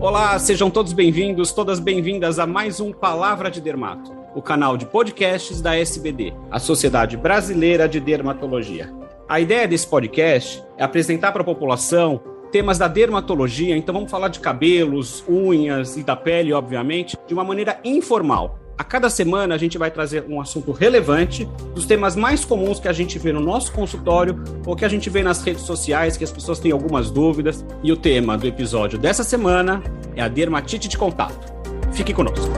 Olá, 0.00 0.38
sejam 0.38 0.70
todos 0.70 0.92
bem-vindos, 0.92 1.50
todas 1.50 1.80
bem-vindas 1.80 2.38
a 2.38 2.46
mais 2.46 2.78
um 2.78 2.92
Palavra 2.92 3.50
de 3.50 3.60
Dermato, 3.60 4.14
o 4.32 4.40
canal 4.40 4.76
de 4.76 4.86
podcasts 4.86 5.60
da 5.60 5.76
SBD, 5.76 6.32
a 6.52 6.60
Sociedade 6.60 7.16
Brasileira 7.16 7.88
de 7.88 7.98
Dermatologia. 7.98 8.94
A 9.28 9.40
ideia 9.40 9.66
desse 9.66 9.88
podcast 9.88 10.62
é 10.76 10.84
apresentar 10.84 11.32
para 11.32 11.42
a 11.42 11.44
população 11.44 12.20
temas 12.52 12.78
da 12.78 12.86
dermatologia, 12.86 13.76
então 13.76 13.92
vamos 13.92 14.08
falar 14.08 14.28
de 14.28 14.38
cabelos, 14.38 15.24
unhas 15.28 15.96
e 15.96 16.04
da 16.04 16.14
pele, 16.14 16.52
obviamente, 16.52 17.16
de 17.26 17.34
uma 17.34 17.42
maneira 17.42 17.80
informal. 17.84 18.56
A 18.78 18.84
cada 18.84 19.10
semana 19.10 19.56
a 19.56 19.58
gente 19.58 19.76
vai 19.76 19.90
trazer 19.90 20.24
um 20.28 20.40
assunto 20.40 20.70
relevante 20.70 21.44
dos 21.74 21.84
temas 21.84 22.14
mais 22.14 22.44
comuns 22.44 22.78
que 22.78 22.86
a 22.86 22.92
gente 22.92 23.18
vê 23.18 23.32
no 23.32 23.40
nosso 23.40 23.72
consultório 23.72 24.40
ou 24.64 24.76
que 24.76 24.84
a 24.84 24.88
gente 24.88 25.10
vê 25.10 25.20
nas 25.20 25.42
redes 25.42 25.64
sociais, 25.64 26.16
que 26.16 26.22
as 26.22 26.30
pessoas 26.30 26.60
têm 26.60 26.70
algumas 26.70 27.10
dúvidas. 27.10 27.66
E 27.82 27.90
o 27.90 27.96
tema 27.96 28.38
do 28.38 28.46
episódio 28.46 28.96
dessa 28.96 29.24
semana 29.24 29.82
é 30.14 30.22
a 30.22 30.28
dermatite 30.28 30.86
de 30.86 30.96
contato. 30.96 31.52
Fique 31.92 32.14
conosco. 32.14 32.48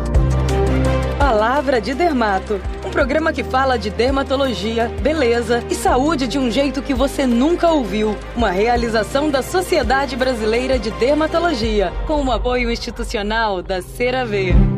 Palavra 1.18 1.80
de 1.80 1.94
Dermato, 1.94 2.60
um 2.84 2.90
programa 2.90 3.32
que 3.32 3.42
fala 3.42 3.78
de 3.78 3.88
dermatologia, 3.88 4.88
beleza 5.00 5.64
e 5.70 5.74
saúde 5.74 6.26
de 6.26 6.38
um 6.38 6.50
jeito 6.50 6.82
que 6.82 6.92
você 6.92 7.26
nunca 7.26 7.70
ouviu. 7.70 8.14
Uma 8.36 8.50
realização 8.50 9.30
da 9.30 9.40
Sociedade 9.40 10.16
Brasileira 10.16 10.78
de 10.78 10.90
Dermatologia, 10.90 11.92
com 12.06 12.22
o 12.24 12.32
apoio 12.32 12.70
institucional 12.70 13.62
da 13.62 13.80
CeraVe. 13.80 14.69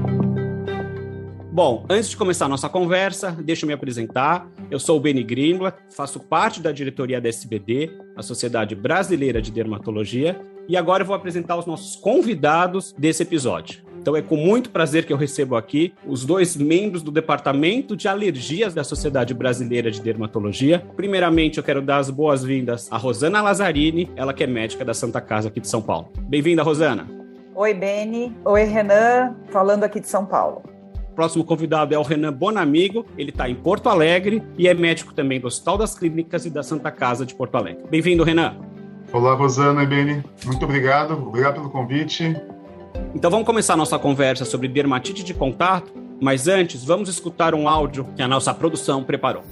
Bom, 1.53 1.85
antes 1.91 2.09
de 2.09 2.17
começar 2.17 2.47
a 2.47 2.49
nossa 2.49 2.67
conversa, 2.67 3.31
deixa 3.31 3.67
eu 3.67 3.67
me 3.67 3.75
apresentar. 3.75 4.49
Eu 4.71 4.81
sou 4.81 4.97
o 4.97 5.01
Beni 5.01 5.23
Grindla, 5.23 5.77
faço 5.91 6.19
parte 6.19 6.63
da 6.63 6.73
diretoria 6.73 7.21
da 7.21 7.29
SBD, 7.29 7.91
a 8.17 8.23
Sociedade 8.23 8.75
Brasileira 8.75 9.43
de 9.43 9.53
Dermatologia, 9.53 10.41
e 10.67 10.79
agora 10.79 11.03
eu 11.03 11.07
vou 11.07 11.15
apresentar 11.15 11.59
os 11.59 11.67
nossos 11.67 11.95
convidados 11.95 12.95
desse 12.97 13.23
episódio. 13.23 13.85
Então 13.99 14.17
é 14.17 14.23
com 14.23 14.35
muito 14.35 14.71
prazer 14.71 15.05
que 15.05 15.13
eu 15.13 15.17
recebo 15.19 15.55
aqui 15.55 15.93
os 16.07 16.25
dois 16.25 16.57
membros 16.57 17.03
do 17.03 17.11
Departamento 17.11 17.95
de 17.95 18.09
Alergias 18.09 18.73
da 18.73 18.83
Sociedade 18.83 19.35
Brasileira 19.35 19.91
de 19.91 20.01
Dermatologia. 20.01 20.83
Primeiramente, 20.97 21.59
eu 21.59 21.63
quero 21.63 21.83
dar 21.83 21.99
as 21.99 22.09
boas-vindas 22.09 22.91
a 22.91 22.97
Rosana 22.97 23.43
Lazzarini, 23.43 24.11
ela 24.17 24.33
que 24.33 24.43
é 24.43 24.47
médica 24.47 24.87
da 24.87 24.95
Santa 24.95 25.21
Casa 25.21 25.49
aqui 25.49 25.61
de 25.61 25.69
São 25.69 25.83
Paulo. 25.83 26.09
Bem-vinda, 26.19 26.63
Rosana. 26.63 27.07
Oi, 27.55 27.75
Beni. 27.75 28.35
Oi, 28.43 28.65
Renan, 28.65 29.37
falando 29.51 29.85
aqui 29.85 30.01
de 30.01 30.09
São 30.09 30.25
Paulo. 30.25 30.73
Próximo 31.15 31.45
convidado 31.45 31.95
é 31.95 31.99
o 31.99 32.03
Renan 32.03 32.33
Bonamigo, 32.33 33.05
ele 33.19 33.31
está 33.31 33.49
em 33.49 33.55
Porto 33.55 33.89
Alegre 33.89 34.43
e 34.57 34.67
é 34.67 34.73
médico 34.73 35.13
também 35.13 35.39
do 35.39 35.47
Hospital 35.47 35.77
das 35.77 35.95
Clínicas 35.95 36.47
e 36.47 36.51
da 36.51 36.63
Santa 36.63 36.91
Casa 36.91 37.27
de 37.27 37.35
Porto 37.35 37.57
Alegre. 37.57 37.85
Bem-vindo, 37.91 38.25
Renan. 38.25 38.55
Olá, 39.13 39.35
Rosana 39.35 39.83
e 39.83 39.87
Beni. 39.87 40.25
Muito 40.47 40.65
obrigado. 40.65 41.13
Obrigado 41.13 41.55
pelo 41.57 41.69
convite. 41.69 42.35
Então 43.15 43.31
vamos 43.31 43.45
começar 43.45 43.75
a 43.75 43.77
nossa 43.77 43.99
conversa 43.99 44.47
sobre 44.47 44.69
dermatite 44.69 45.23
de 45.23 45.35
contato, 45.35 45.93
mas 46.19 46.49
antes 46.49 46.83
vamos 46.83 47.11
escutar 47.11 47.55
um 47.55 47.69
áudio 47.69 48.07
que 48.17 48.23
a 48.23 48.29
nossa 48.29 48.55
produção 48.55 49.05
preparou. 49.05 49.43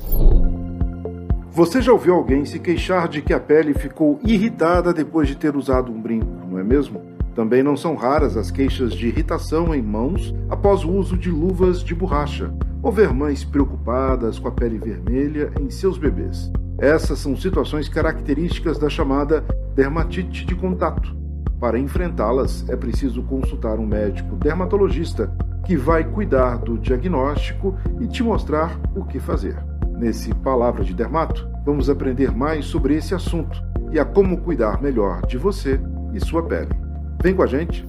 Você 1.50 1.83
já 1.83 1.92
ouviu 1.92 2.14
alguém 2.14 2.47
se 2.47 2.58
queixar 2.58 3.06
de 3.06 3.20
que 3.20 3.34
a 3.34 3.41
pele 3.41 3.74
ficou 3.74 4.19
irritada 4.24 4.95
depois 4.95 5.28
de 5.28 5.36
ter 5.36 5.55
usado 5.55 5.92
um 5.92 6.00
brinco, 6.00 6.47
não 6.48 6.58
é 6.58 6.64
mesmo? 6.64 7.02
Também 7.41 7.62
não 7.62 7.74
são 7.74 7.94
raras 7.94 8.36
as 8.36 8.50
queixas 8.50 8.92
de 8.92 9.08
irritação 9.08 9.74
em 9.74 9.80
mãos 9.80 10.34
após 10.50 10.84
o 10.84 10.91
uso 10.91 11.16
de 11.16 11.30
luvas 11.30 11.83
de 11.83 11.94
borracha, 11.94 12.52
ou 12.83 12.92
ver 12.92 13.14
mães 13.14 13.42
preocupadas 13.42 14.38
com 14.38 14.46
a 14.46 14.50
pele 14.50 14.77
vermelha 14.77 15.50
em 15.58 15.70
seus 15.70 15.96
bebês. 15.96 16.52
Essas 16.77 17.18
são 17.18 17.34
situações 17.34 17.88
características 17.88 18.77
da 18.77 18.91
chamada 18.91 19.42
dermatite 19.74 20.44
de 20.44 20.55
contato. 20.55 21.16
Para 21.58 21.78
enfrentá-las, 21.78 22.68
é 22.68 22.77
preciso 22.77 23.22
consultar 23.22 23.78
um 23.78 23.86
médico 23.86 24.36
dermatologista 24.36 25.33
que 25.64 25.78
vai 25.78 26.05
cuidar 26.05 26.58
do 26.58 26.77
diagnóstico 26.77 27.74
e 28.02 28.06
te 28.06 28.22
mostrar 28.22 28.78
o 28.94 29.02
que 29.06 29.18
fazer. 29.18 29.57
Nesse 29.96 30.34
Palavra 30.34 30.84
de 30.84 30.92
Dermato, 30.92 31.48
vamos 31.64 31.89
aprender 31.89 32.36
mais 32.36 32.67
sobre 32.67 32.96
esse 32.96 33.14
assunto 33.14 33.64
e 33.90 33.98
a 33.98 34.05
como 34.05 34.42
cuidar 34.42 34.83
melhor 34.83 35.24
de 35.27 35.39
você 35.39 35.80
e 36.12 36.20
sua 36.20 36.42
pele. 36.42 36.89
Vem 37.23 37.35
com 37.35 37.42
a 37.42 37.47
gente. 37.47 37.85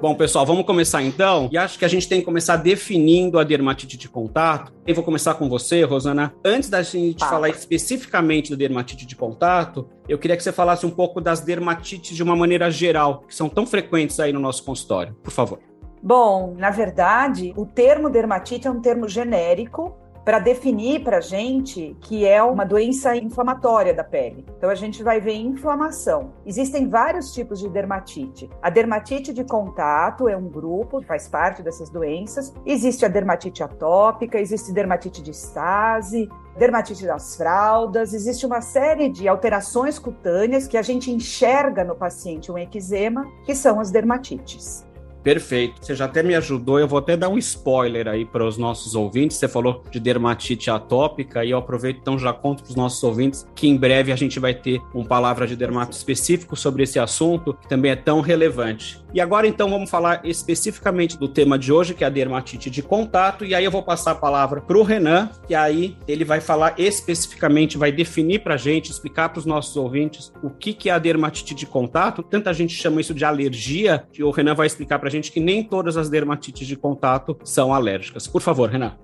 Bom, 0.00 0.14
pessoal, 0.14 0.44
vamos 0.44 0.66
começar 0.66 1.02
então. 1.02 1.48
E 1.52 1.56
acho 1.56 1.78
que 1.78 1.84
a 1.84 1.88
gente 1.88 2.08
tem 2.08 2.18
que 2.18 2.24
começar 2.24 2.56
definindo 2.56 3.38
a 3.38 3.44
dermatite 3.44 3.96
de 3.96 4.08
contato. 4.08 4.72
Eu 4.86 4.94
vou 4.94 5.02
começar 5.02 5.34
com 5.34 5.48
você, 5.48 5.82
Rosana. 5.84 6.34
Antes 6.44 6.68
da 6.68 6.82
gente 6.82 7.24
ah. 7.24 7.28
falar 7.28 7.48
especificamente 7.48 8.50
da 8.50 8.56
dermatite 8.56 9.06
de 9.06 9.16
contato, 9.16 9.88
eu 10.08 10.18
queria 10.18 10.36
que 10.36 10.42
você 10.42 10.52
falasse 10.52 10.84
um 10.84 10.90
pouco 10.90 11.20
das 11.20 11.40
dermatites 11.40 12.14
de 12.14 12.22
uma 12.22 12.36
maneira 12.36 12.70
geral, 12.70 13.20
que 13.20 13.34
são 13.34 13.48
tão 13.48 13.64
frequentes 13.64 14.20
aí 14.20 14.32
no 14.32 14.40
nosso 14.40 14.64
consultório. 14.64 15.14
Por 15.22 15.32
favor. 15.32 15.60
Bom, 16.02 16.54
na 16.58 16.70
verdade, 16.70 17.54
o 17.56 17.64
termo 17.64 18.10
dermatite 18.10 18.68
é 18.68 18.70
um 18.70 18.80
termo 18.80 19.08
genérico 19.08 19.96
para 20.26 20.40
definir 20.40 21.04
para 21.04 21.18
a 21.18 21.20
gente 21.20 21.96
que 22.00 22.26
é 22.26 22.42
uma 22.42 22.66
doença 22.66 23.14
inflamatória 23.14 23.94
da 23.94 24.02
pele. 24.02 24.44
Então 24.58 24.68
a 24.68 24.74
gente 24.74 25.00
vai 25.00 25.20
ver 25.20 25.34
inflamação. 25.34 26.32
Existem 26.44 26.88
vários 26.88 27.32
tipos 27.32 27.60
de 27.60 27.68
dermatite. 27.68 28.50
A 28.60 28.68
dermatite 28.68 29.32
de 29.32 29.44
contato 29.44 30.28
é 30.28 30.36
um 30.36 30.48
grupo 30.48 30.98
que 30.98 31.06
faz 31.06 31.28
parte 31.28 31.62
dessas 31.62 31.90
doenças. 31.90 32.52
Existe 32.66 33.04
a 33.04 33.08
dermatite 33.08 33.62
atópica, 33.62 34.40
existe 34.40 34.72
dermatite 34.72 35.22
de 35.22 35.30
estase, 35.30 36.28
dermatite 36.58 37.06
das 37.06 37.36
fraldas, 37.36 38.12
existe 38.12 38.44
uma 38.44 38.60
série 38.60 39.08
de 39.08 39.28
alterações 39.28 39.96
cutâneas 39.96 40.66
que 40.66 40.76
a 40.76 40.82
gente 40.82 41.08
enxerga 41.08 41.84
no 41.84 41.94
paciente 41.94 42.50
um 42.50 42.58
eczema, 42.58 43.30
que 43.44 43.54
são 43.54 43.78
as 43.78 43.92
dermatites. 43.92 44.85
Perfeito. 45.26 45.84
Você 45.84 45.96
já 45.96 46.04
até 46.04 46.22
me 46.22 46.36
ajudou. 46.36 46.78
Eu 46.78 46.86
vou 46.86 47.00
até 47.00 47.16
dar 47.16 47.28
um 47.28 47.36
spoiler 47.36 48.06
aí 48.06 48.24
para 48.24 48.46
os 48.46 48.56
nossos 48.56 48.94
ouvintes. 48.94 49.36
Você 49.36 49.48
falou 49.48 49.82
de 49.90 49.98
dermatite 49.98 50.70
atópica 50.70 51.44
e 51.44 51.50
eu 51.50 51.58
aproveito 51.58 51.98
então 52.00 52.16
já 52.16 52.32
conto 52.32 52.62
para 52.62 52.70
os 52.70 52.76
nossos 52.76 53.02
ouvintes 53.02 53.44
que 53.52 53.66
em 53.66 53.76
breve 53.76 54.12
a 54.12 54.16
gente 54.16 54.38
vai 54.38 54.54
ter 54.54 54.80
um 54.94 55.02
palavra 55.02 55.44
de 55.44 55.56
dermato 55.56 55.96
específico 55.96 56.54
sobre 56.54 56.84
esse 56.84 57.00
assunto 57.00 57.54
que 57.54 57.68
também 57.68 57.90
é 57.90 57.96
tão 57.96 58.20
relevante. 58.20 59.04
E 59.16 59.20
agora 59.22 59.48
então 59.48 59.70
vamos 59.70 59.88
falar 59.88 60.20
especificamente 60.24 61.16
do 61.16 61.26
tema 61.26 61.58
de 61.58 61.72
hoje, 61.72 61.94
que 61.94 62.04
é 62.04 62.06
a 62.06 62.10
dermatite 62.10 62.68
de 62.68 62.82
contato. 62.82 63.46
E 63.46 63.54
aí 63.54 63.64
eu 63.64 63.70
vou 63.70 63.82
passar 63.82 64.10
a 64.10 64.14
palavra 64.14 64.60
para 64.60 64.76
o 64.76 64.82
Renan, 64.82 65.30
que 65.46 65.54
aí 65.54 65.96
ele 66.06 66.22
vai 66.22 66.38
falar 66.38 66.74
especificamente, 66.76 67.78
vai 67.78 67.90
definir 67.90 68.40
para 68.40 68.56
a 68.56 68.56
gente, 68.58 68.90
explicar 68.90 69.30
para 69.30 69.38
os 69.38 69.46
nossos 69.46 69.74
ouvintes 69.74 70.30
o 70.42 70.50
que, 70.50 70.74
que 70.74 70.90
é 70.90 70.92
a 70.92 70.98
dermatite 70.98 71.54
de 71.54 71.64
contato. 71.64 72.22
Tanta 72.22 72.52
gente 72.52 72.74
chama 72.74 73.00
isso 73.00 73.14
de 73.14 73.24
alergia, 73.24 74.04
que 74.12 74.22
o 74.22 74.30
Renan 74.30 74.54
vai 74.54 74.66
explicar 74.66 74.98
para 74.98 75.08
a 75.08 75.10
gente 75.10 75.32
que 75.32 75.40
nem 75.40 75.64
todas 75.64 75.96
as 75.96 76.10
dermatites 76.10 76.66
de 76.66 76.76
contato 76.76 77.38
são 77.42 77.72
alérgicas. 77.72 78.26
Por 78.26 78.42
favor, 78.42 78.68
Renan. 78.68 78.98